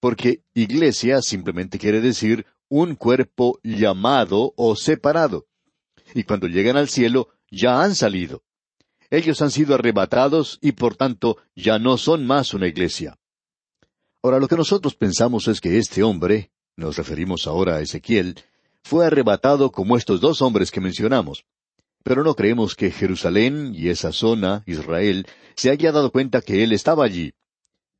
Porque 0.00 0.42
iglesia 0.54 1.20
simplemente 1.20 1.78
quiere 1.78 2.00
decir 2.00 2.46
un 2.70 2.94
cuerpo 2.94 3.60
llamado 3.62 4.54
o 4.56 4.74
separado. 4.74 5.46
Y 6.14 6.24
cuando 6.24 6.46
llegan 6.46 6.78
al 6.78 6.88
cielo, 6.88 7.28
ya 7.50 7.82
han 7.82 7.94
salido. 7.94 8.42
Ellos 9.10 9.42
han 9.42 9.50
sido 9.50 9.74
arrebatados 9.74 10.58
y 10.62 10.72
por 10.72 10.96
tanto 10.96 11.36
ya 11.54 11.78
no 11.78 11.98
son 11.98 12.26
más 12.26 12.54
una 12.54 12.68
iglesia. 12.68 13.18
Ahora 14.22 14.38
lo 14.38 14.48
que 14.48 14.56
nosotros 14.56 14.94
pensamos 14.94 15.46
es 15.46 15.60
que 15.60 15.76
este 15.76 16.02
hombre, 16.02 16.52
nos 16.74 16.96
referimos 16.96 17.46
ahora 17.46 17.76
a 17.76 17.80
Ezequiel, 17.82 18.36
fue 18.82 19.06
arrebatado 19.06 19.70
como 19.70 19.96
estos 19.96 20.20
dos 20.20 20.42
hombres 20.42 20.70
que 20.70 20.80
mencionamos. 20.80 21.44
Pero 22.02 22.24
no 22.24 22.34
creemos 22.34 22.74
que 22.74 22.90
Jerusalén 22.90 23.72
y 23.74 23.88
esa 23.88 24.12
zona, 24.12 24.62
Israel, 24.66 25.26
se 25.54 25.70
haya 25.70 25.92
dado 25.92 26.10
cuenta 26.10 26.40
que 26.40 26.64
él 26.64 26.72
estaba 26.72 27.04
allí. 27.04 27.34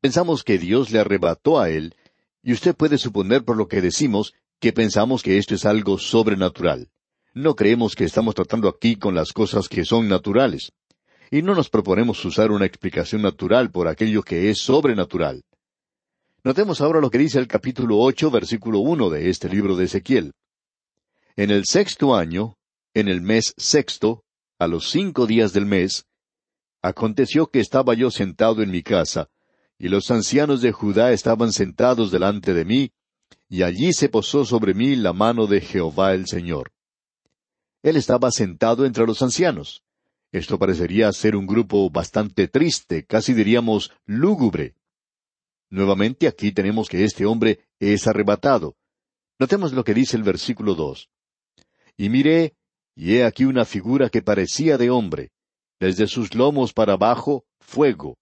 Pensamos 0.00 0.42
que 0.42 0.58
Dios 0.58 0.90
le 0.90 0.98
arrebató 0.98 1.60
a 1.60 1.68
él, 1.68 1.94
y 2.42 2.52
usted 2.52 2.74
puede 2.74 2.96
suponer 2.96 3.44
por 3.44 3.56
lo 3.56 3.68
que 3.68 3.82
decimos 3.82 4.32
que 4.58 4.72
pensamos 4.72 5.22
que 5.22 5.38
esto 5.38 5.54
es 5.54 5.66
algo 5.66 5.98
sobrenatural. 5.98 6.88
No 7.34 7.54
creemos 7.54 7.94
que 7.94 8.04
estamos 8.04 8.34
tratando 8.34 8.68
aquí 8.68 8.96
con 8.96 9.14
las 9.14 9.32
cosas 9.32 9.68
que 9.68 9.84
son 9.84 10.08
naturales. 10.08 10.72
Y 11.30 11.42
no 11.42 11.54
nos 11.54 11.68
proponemos 11.68 12.24
usar 12.24 12.50
una 12.50 12.66
explicación 12.66 13.22
natural 13.22 13.70
por 13.70 13.86
aquello 13.86 14.22
que 14.22 14.50
es 14.50 14.58
sobrenatural. 14.58 15.42
Notemos 16.42 16.80
ahora 16.80 17.00
lo 17.00 17.10
que 17.10 17.18
dice 17.18 17.38
el 17.38 17.46
capítulo 17.46 17.98
ocho, 17.98 18.30
versículo 18.30 18.80
uno 18.80 19.10
de 19.10 19.28
este 19.28 19.48
libro 19.48 19.76
de 19.76 19.84
Ezequiel. 19.84 20.32
En 21.36 21.50
el 21.50 21.64
sexto 21.64 22.14
año, 22.14 22.56
en 22.94 23.08
el 23.08 23.20
mes 23.20 23.54
sexto, 23.56 24.24
a 24.58 24.66
los 24.66 24.90
cinco 24.90 25.26
días 25.26 25.52
del 25.52 25.66
mes, 25.66 26.06
aconteció 26.82 27.46
que 27.50 27.60
estaba 27.60 27.94
yo 27.94 28.10
sentado 28.10 28.62
en 28.62 28.70
mi 28.70 28.82
casa, 28.82 29.28
y 29.78 29.88
los 29.88 30.10
ancianos 30.10 30.60
de 30.60 30.72
Judá 30.72 31.12
estaban 31.12 31.52
sentados 31.52 32.10
delante 32.10 32.52
de 32.52 32.64
mí, 32.64 32.92
y 33.48 33.62
allí 33.62 33.92
se 33.92 34.08
posó 34.08 34.44
sobre 34.44 34.74
mí 34.74 34.96
la 34.96 35.12
mano 35.12 35.46
de 35.46 35.60
Jehová 35.60 36.14
el 36.14 36.26
Señor. 36.26 36.72
Él 37.82 37.96
estaba 37.96 38.30
sentado 38.30 38.84
entre 38.84 39.06
los 39.06 39.22
ancianos. 39.22 39.82
Esto 40.32 40.58
parecería 40.58 41.10
ser 41.12 41.34
un 41.34 41.46
grupo 41.46 41.90
bastante 41.90 42.46
triste, 42.46 43.04
casi 43.04 43.34
diríamos 43.34 43.90
lúgubre. 44.04 44.74
Nuevamente 45.70 46.28
aquí 46.28 46.52
tenemos 46.52 46.88
que 46.88 47.04
este 47.04 47.24
hombre 47.24 47.60
es 47.78 48.06
arrebatado. 48.06 48.76
Notemos 49.38 49.72
lo 49.72 49.84
que 49.84 49.94
dice 49.94 50.16
el 50.16 50.22
versículo 50.22 50.74
dos. 50.74 51.08
Y 52.00 52.08
miré, 52.08 52.54
y 52.96 53.16
he 53.16 53.24
aquí 53.26 53.44
una 53.44 53.66
figura 53.66 54.08
que 54.08 54.22
parecía 54.22 54.78
de 54.78 54.88
hombre, 54.88 55.32
desde 55.78 56.06
sus 56.06 56.34
lomos 56.34 56.72
para 56.72 56.94
abajo, 56.94 57.44
fuego, 57.60 58.16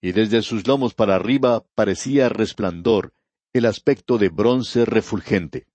y 0.00 0.12
desde 0.12 0.40
sus 0.40 0.64
lomos 0.68 0.94
para 0.94 1.16
arriba 1.16 1.66
parecía 1.74 2.28
resplandor, 2.28 3.12
el 3.52 3.66
aspecto 3.66 4.18
de 4.18 4.28
bronce 4.28 4.84
refulgente. 4.84 5.66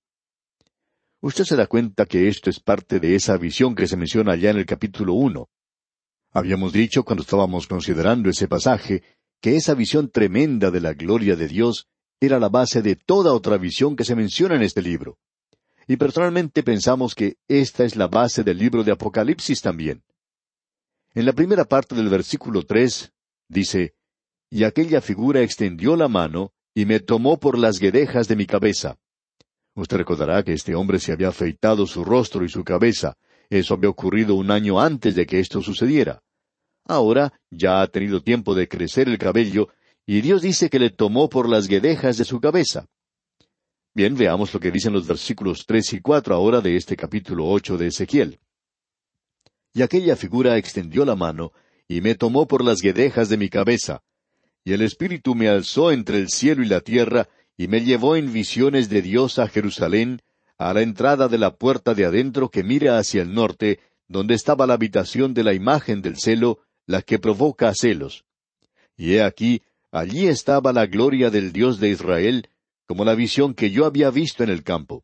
Usted 1.19 1.43
se 1.43 1.57
da 1.57 1.67
cuenta 1.67 2.05
que 2.05 2.29
esto 2.29 2.49
es 2.49 2.61
parte 2.61 3.01
de 3.01 3.15
esa 3.15 3.35
visión 3.35 3.75
que 3.75 3.87
se 3.87 3.97
menciona 3.97 4.31
allá 4.31 4.51
en 4.51 4.57
el 4.59 4.65
capítulo 4.65 5.15
uno. 5.15 5.49
Habíamos 6.31 6.71
dicho 6.71 7.03
cuando 7.03 7.23
estábamos 7.23 7.67
considerando 7.67 8.29
ese 8.29 8.47
pasaje 8.47 9.03
que 9.41 9.57
esa 9.57 9.73
visión 9.73 10.09
tremenda 10.09 10.71
de 10.71 10.79
la 10.79 10.93
gloria 10.93 11.35
de 11.35 11.49
Dios 11.49 11.89
era 12.21 12.39
la 12.39 12.47
base 12.47 12.81
de 12.81 12.95
toda 12.95 13.33
otra 13.33 13.57
visión 13.57 13.97
que 13.97 14.05
se 14.05 14.15
menciona 14.15 14.55
en 14.55 14.61
este 14.61 14.81
libro. 14.81 15.17
Y 15.89 15.97
personalmente 15.97 16.61
pensamos 16.61 17.15
que 17.15 17.37
esta 17.47 17.83
es 17.83 17.95
la 17.95 18.07
base 18.07 18.43
del 18.43 18.59
libro 18.59 18.83
de 18.83 18.91
Apocalipsis 18.91 19.59
también. 19.59 20.03
En 21.15 21.25
la 21.25 21.33
primera 21.33 21.65
parte 21.65 21.95
del 21.95 22.09
versículo 22.09 22.61
tres 22.61 23.11
dice, 23.47 23.95
Y 24.51 24.65
aquella 24.65 25.01
figura 25.01 25.41
extendió 25.41 25.95
la 25.95 26.07
mano 26.07 26.53
y 26.75 26.85
me 26.85 26.99
tomó 26.99 27.39
por 27.39 27.57
las 27.57 27.79
guedejas 27.79 28.27
de 28.27 28.35
mi 28.35 28.45
cabeza. 28.45 28.99
Usted 29.73 29.97
recordará 29.97 30.43
que 30.43 30.53
este 30.53 30.75
hombre 30.75 30.99
se 30.99 31.11
había 31.11 31.29
afeitado 31.29 31.87
su 31.87 32.05
rostro 32.05 32.45
y 32.45 32.49
su 32.49 32.63
cabeza. 32.63 33.17
Eso 33.49 33.73
había 33.73 33.89
ocurrido 33.89 34.35
un 34.35 34.51
año 34.51 34.79
antes 34.79 35.15
de 35.15 35.25
que 35.25 35.39
esto 35.39 35.59
sucediera. 35.63 36.21
Ahora 36.85 37.33
ya 37.49 37.81
ha 37.81 37.87
tenido 37.87 38.21
tiempo 38.21 38.53
de 38.53 38.67
crecer 38.67 39.09
el 39.09 39.17
cabello, 39.17 39.69
y 40.05 40.21
Dios 40.21 40.43
dice 40.43 40.69
que 40.69 40.77
le 40.77 40.91
tomó 40.91 41.29
por 41.29 41.49
las 41.49 41.67
guedejas 41.67 42.19
de 42.19 42.25
su 42.25 42.39
cabeza. 42.39 42.85
Bien, 43.93 44.15
veamos 44.15 44.53
lo 44.53 44.59
que 44.59 44.71
dicen 44.71 44.93
los 44.93 45.07
versículos 45.07 45.65
tres 45.65 45.93
y 45.93 45.99
cuatro 45.99 46.35
ahora 46.35 46.61
de 46.61 46.75
este 46.75 46.95
capítulo 46.95 47.47
ocho 47.47 47.77
de 47.77 47.87
Ezequiel. 47.87 48.39
Y 49.73 49.81
aquella 49.81 50.15
figura 50.15 50.57
extendió 50.57 51.05
la 51.05 51.15
mano, 51.15 51.53
y 51.87 52.01
me 52.01 52.15
tomó 52.15 52.47
por 52.47 52.63
las 52.63 52.81
guedejas 52.81 53.29
de 53.29 53.37
mi 53.37 53.49
cabeza. 53.49 54.03
Y 54.63 54.73
el 54.73 54.81
Espíritu 54.81 55.33
me 55.33 55.49
alzó 55.49 55.91
entre 55.91 56.17
el 56.17 56.29
cielo 56.29 56.63
y 56.63 56.67
la 56.67 56.81
tierra, 56.81 57.29
y 57.57 57.67
me 57.67 57.81
llevó 57.81 58.15
en 58.15 58.31
visiones 58.31 58.89
de 58.89 59.01
Dios 59.01 59.39
a 59.39 59.47
Jerusalén, 59.47 60.21
a 60.57 60.73
la 60.73 60.81
entrada 60.81 61.27
de 61.27 61.37
la 61.37 61.55
puerta 61.55 61.93
de 61.93 62.05
adentro 62.05 62.49
que 62.49 62.63
mira 62.63 62.99
hacia 62.99 63.21
el 63.21 63.33
norte, 63.33 63.79
donde 64.07 64.35
estaba 64.35 64.67
la 64.67 64.75
habitación 64.75 65.33
de 65.33 65.43
la 65.43 65.53
imagen 65.53 66.01
del 66.01 66.17
celo, 66.17 66.59
la 66.85 67.01
que 67.01 67.17
provoca 67.17 67.73
celos. 67.73 68.25
Y 68.97 69.13
he 69.13 69.23
aquí, 69.23 69.61
allí 69.91 70.27
estaba 70.27 70.73
la 70.73 70.85
gloria 70.85 71.29
del 71.29 71.51
Dios 71.53 71.79
de 71.79 71.89
Israel, 71.89 72.48
como 72.89 73.05
la 73.05 73.13
visión 73.13 73.53
que 73.53 73.69
yo 73.69 73.85
había 73.85 74.09
visto 74.09 74.43
en 74.43 74.49
el 74.49 74.63
campo. 74.63 75.03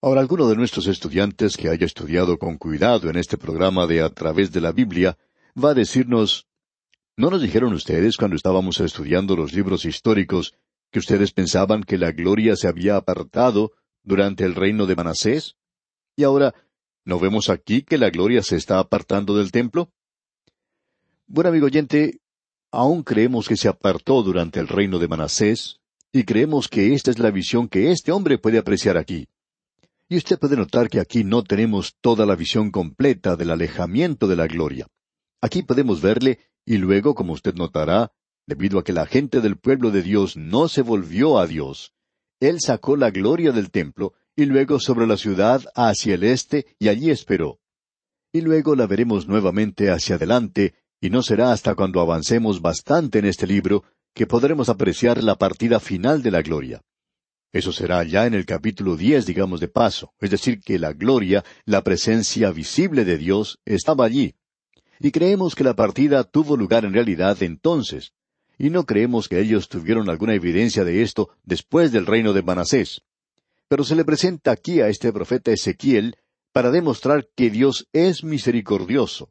Ahora, 0.00 0.20
alguno 0.20 0.48
de 0.48 0.54
nuestros 0.54 0.86
estudiantes 0.86 1.56
que 1.56 1.68
haya 1.68 1.84
estudiado 1.84 2.38
con 2.38 2.58
cuidado 2.58 3.10
en 3.10 3.16
este 3.16 3.36
programa 3.36 3.88
de 3.88 4.02
A 4.02 4.10
través 4.10 4.52
de 4.52 4.60
la 4.60 4.70
Biblia, 4.70 5.18
va 5.60 5.70
a 5.70 5.74
decirnos, 5.74 6.46
¿no 7.16 7.28
nos 7.28 7.42
dijeron 7.42 7.72
ustedes 7.72 8.16
cuando 8.16 8.36
estábamos 8.36 8.78
estudiando 8.78 9.34
los 9.34 9.52
libros 9.52 9.84
históricos 9.84 10.54
que 10.92 11.00
ustedes 11.00 11.32
pensaban 11.32 11.82
que 11.82 11.98
la 11.98 12.12
gloria 12.12 12.54
se 12.54 12.68
había 12.68 12.94
apartado 12.94 13.72
durante 14.04 14.44
el 14.44 14.54
reino 14.54 14.86
de 14.86 14.94
Manasés? 14.94 15.56
Y 16.14 16.22
ahora, 16.22 16.54
¿no 17.04 17.18
vemos 17.18 17.50
aquí 17.50 17.82
que 17.82 17.98
la 17.98 18.10
gloria 18.10 18.44
se 18.44 18.54
está 18.54 18.78
apartando 18.78 19.36
del 19.36 19.50
templo? 19.50 19.90
Bueno, 21.26 21.50
amigo 21.50 21.66
oyente, 21.66 22.20
aún 22.70 23.02
creemos 23.02 23.48
que 23.48 23.56
se 23.56 23.66
apartó 23.66 24.22
durante 24.22 24.60
el 24.60 24.68
reino 24.68 25.00
de 25.00 25.08
Manasés, 25.08 25.80
y 26.14 26.22
creemos 26.22 26.68
que 26.68 26.94
esta 26.94 27.10
es 27.10 27.18
la 27.18 27.32
visión 27.32 27.66
que 27.66 27.90
este 27.90 28.12
hombre 28.12 28.38
puede 28.38 28.56
apreciar 28.56 28.96
aquí. 28.96 29.26
Y 30.08 30.16
usted 30.16 30.38
puede 30.38 30.56
notar 30.56 30.88
que 30.88 31.00
aquí 31.00 31.24
no 31.24 31.42
tenemos 31.42 31.96
toda 32.00 32.24
la 32.24 32.36
visión 32.36 32.70
completa 32.70 33.34
del 33.34 33.50
alejamiento 33.50 34.28
de 34.28 34.36
la 34.36 34.46
gloria. 34.46 34.86
Aquí 35.42 35.64
podemos 35.64 36.00
verle, 36.00 36.38
y 36.64 36.76
luego, 36.76 37.16
como 37.16 37.32
usted 37.32 37.54
notará, 37.54 38.12
debido 38.46 38.78
a 38.78 38.84
que 38.84 38.92
la 38.92 39.06
gente 39.06 39.40
del 39.40 39.56
pueblo 39.56 39.90
de 39.90 40.02
Dios 40.02 40.36
no 40.36 40.68
se 40.68 40.82
volvió 40.82 41.36
a 41.36 41.48
Dios, 41.48 41.92
Él 42.38 42.60
sacó 42.60 42.96
la 42.96 43.10
gloria 43.10 43.50
del 43.50 43.72
templo, 43.72 44.12
y 44.36 44.44
luego 44.44 44.78
sobre 44.78 45.08
la 45.08 45.16
ciudad 45.16 45.64
hacia 45.74 46.14
el 46.14 46.22
este, 46.22 46.76
y 46.78 46.88
allí 46.88 47.10
esperó. 47.10 47.58
Y 48.32 48.40
luego 48.40 48.76
la 48.76 48.86
veremos 48.86 49.26
nuevamente 49.26 49.90
hacia 49.90 50.14
adelante, 50.14 50.74
y 51.00 51.10
no 51.10 51.24
será 51.24 51.50
hasta 51.50 51.74
cuando 51.74 52.00
avancemos 52.00 52.62
bastante 52.62 53.18
en 53.18 53.24
este 53.24 53.48
libro 53.48 53.82
que 54.14 54.26
podremos 54.26 54.68
apreciar 54.68 55.22
la 55.22 55.34
partida 55.34 55.80
final 55.80 56.22
de 56.22 56.30
la 56.30 56.42
gloria. 56.42 56.82
Eso 57.52 57.72
será 57.72 58.02
ya 58.04 58.26
en 58.26 58.34
el 58.34 58.46
capítulo 58.46 58.96
diez, 58.96 59.26
digamos 59.26 59.60
de 59.60 59.68
paso, 59.68 60.12
es 60.20 60.30
decir, 60.30 60.60
que 60.60 60.78
la 60.78 60.92
gloria, 60.92 61.44
la 61.64 61.82
presencia 61.82 62.50
visible 62.50 63.04
de 63.04 63.18
Dios, 63.18 63.58
estaba 63.64 64.04
allí. 64.04 64.34
Y 65.00 65.10
creemos 65.10 65.54
que 65.54 65.64
la 65.64 65.74
partida 65.74 66.24
tuvo 66.24 66.56
lugar 66.56 66.84
en 66.84 66.94
realidad 66.94 67.42
entonces, 67.42 68.12
y 68.58 68.70
no 68.70 68.84
creemos 68.84 69.28
que 69.28 69.40
ellos 69.40 69.68
tuvieron 69.68 70.08
alguna 70.08 70.34
evidencia 70.34 70.84
de 70.84 71.02
esto 71.02 71.30
después 71.42 71.92
del 71.92 72.06
reino 72.06 72.32
de 72.32 72.42
Manasés. 72.42 73.02
Pero 73.68 73.84
se 73.84 73.96
le 73.96 74.04
presenta 74.04 74.52
aquí 74.52 74.80
a 74.80 74.88
este 74.88 75.12
profeta 75.12 75.50
Ezequiel 75.50 76.16
para 76.52 76.70
demostrar 76.70 77.28
que 77.34 77.50
Dios 77.50 77.88
es 77.92 78.22
misericordioso, 78.22 79.30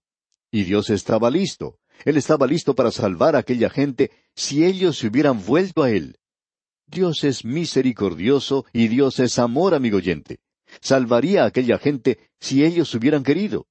y 0.51 0.63
Dios 0.63 0.89
estaba 0.89 1.29
listo. 1.29 1.77
Él 2.05 2.17
estaba 2.17 2.47
listo 2.47 2.75
para 2.75 2.91
salvar 2.91 3.35
a 3.35 3.39
aquella 3.39 3.69
gente 3.69 4.11
si 4.35 4.65
ellos 4.65 4.97
se 4.97 5.07
hubieran 5.07 5.43
vuelto 5.45 5.83
a 5.83 5.91
Él. 5.91 6.17
Dios 6.87 7.23
es 7.23 7.45
misericordioso 7.45 8.65
y 8.73 8.87
Dios 8.87 9.19
es 9.19 9.39
amor, 9.39 9.73
amigo 9.73 9.97
oyente. 9.97 10.39
Salvaría 10.81 11.43
a 11.43 11.47
aquella 11.47 11.77
gente 11.77 12.19
si 12.39 12.63
ellos 12.63 12.93
hubieran 12.93 13.23
querido. 13.23 13.67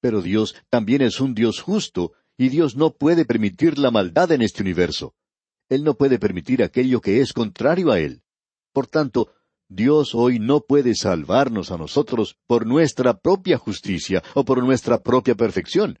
Pero 0.00 0.22
Dios 0.22 0.54
también 0.70 1.02
es 1.02 1.20
un 1.20 1.34
Dios 1.34 1.60
justo, 1.60 2.12
y 2.38 2.48
Dios 2.48 2.76
no 2.76 2.90
puede 2.90 3.24
permitir 3.24 3.78
la 3.78 3.90
maldad 3.90 4.30
en 4.32 4.42
este 4.42 4.62
universo. 4.62 5.14
Él 5.68 5.84
no 5.84 5.94
puede 5.94 6.18
permitir 6.18 6.62
aquello 6.62 7.00
que 7.00 7.20
es 7.20 7.32
contrario 7.32 7.90
a 7.90 7.98
Él. 7.98 8.22
Por 8.72 8.86
tanto, 8.86 9.32
Dios 9.68 10.14
hoy 10.14 10.38
no 10.38 10.60
puede 10.60 10.94
salvarnos 10.94 11.72
a 11.72 11.78
nosotros 11.78 12.36
por 12.46 12.66
nuestra 12.66 13.18
propia 13.18 13.58
justicia 13.58 14.22
o 14.34 14.44
por 14.44 14.62
nuestra 14.62 15.02
propia 15.02 15.34
perfección 15.34 15.98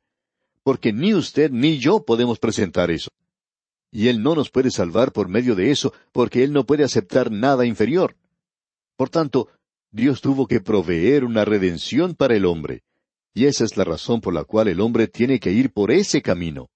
porque 0.66 0.92
ni 0.92 1.14
usted 1.14 1.52
ni 1.52 1.78
yo 1.78 2.04
podemos 2.04 2.40
presentar 2.40 2.90
eso. 2.90 3.10
Y 3.92 4.08
Él 4.08 4.20
no 4.20 4.34
nos 4.34 4.50
puede 4.50 4.72
salvar 4.72 5.12
por 5.12 5.28
medio 5.28 5.54
de 5.54 5.70
eso, 5.70 5.92
porque 6.10 6.42
Él 6.42 6.52
no 6.52 6.66
puede 6.66 6.82
aceptar 6.82 7.30
nada 7.30 7.64
inferior. 7.66 8.16
Por 8.96 9.08
tanto, 9.08 9.46
Dios 9.92 10.20
tuvo 10.20 10.48
que 10.48 10.58
proveer 10.60 11.24
una 11.24 11.44
redención 11.44 12.16
para 12.16 12.34
el 12.34 12.44
hombre, 12.44 12.82
y 13.32 13.44
esa 13.44 13.62
es 13.62 13.76
la 13.76 13.84
razón 13.84 14.20
por 14.20 14.34
la 14.34 14.42
cual 14.42 14.66
el 14.66 14.80
hombre 14.80 15.06
tiene 15.06 15.38
que 15.38 15.52
ir 15.52 15.72
por 15.72 15.92
ese 15.92 16.20
camino. 16.20 16.68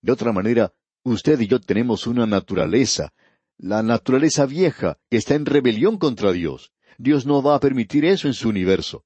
De 0.00 0.12
otra 0.12 0.32
manera, 0.32 0.72
usted 1.02 1.38
y 1.38 1.48
yo 1.48 1.60
tenemos 1.60 2.06
una 2.06 2.24
naturaleza, 2.24 3.12
la 3.58 3.82
naturaleza 3.82 4.46
vieja, 4.46 4.96
que 5.10 5.18
está 5.18 5.34
en 5.34 5.44
rebelión 5.44 5.98
contra 5.98 6.32
Dios. 6.32 6.72
Dios 6.96 7.26
no 7.26 7.42
va 7.42 7.56
a 7.56 7.60
permitir 7.60 8.06
eso 8.06 8.26
en 8.26 8.32
su 8.32 8.48
universo. 8.48 9.04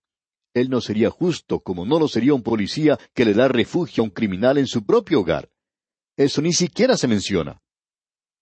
Él 0.54 0.68
no 0.68 0.80
sería 0.80 1.10
justo 1.10 1.60
como 1.60 1.86
no 1.86 1.98
lo 1.98 2.08
sería 2.08 2.34
un 2.34 2.42
policía 2.42 2.98
que 3.14 3.24
le 3.24 3.34
da 3.34 3.48
refugio 3.48 4.02
a 4.02 4.04
un 4.04 4.10
criminal 4.10 4.58
en 4.58 4.66
su 4.66 4.84
propio 4.84 5.20
hogar. 5.20 5.50
Eso 6.16 6.42
ni 6.42 6.52
siquiera 6.52 6.96
se 6.96 7.08
menciona. 7.08 7.62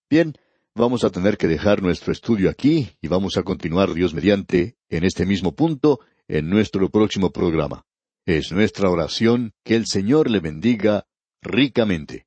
Bien, 0.08 0.34
vamos 0.74 1.04
a 1.04 1.10
tener 1.10 1.38
que 1.38 1.46
dejar 1.46 1.82
nuestro 1.82 2.12
estudio 2.12 2.50
aquí 2.50 2.90
y 3.00 3.08
vamos 3.08 3.36
a 3.36 3.42
continuar 3.42 3.94
Dios 3.94 4.12
mediante 4.12 4.76
en 4.88 5.04
este 5.04 5.24
mismo 5.24 5.54
punto 5.54 6.00
en 6.26 6.48
nuestro 6.50 6.90
próximo 6.90 7.30
programa. 7.30 7.84
Es 8.26 8.52
nuestra 8.52 8.90
oración 8.90 9.52
que 9.64 9.76
el 9.76 9.86
Señor 9.86 10.30
le 10.30 10.40
bendiga 10.40 11.06
ricamente. 11.42 12.26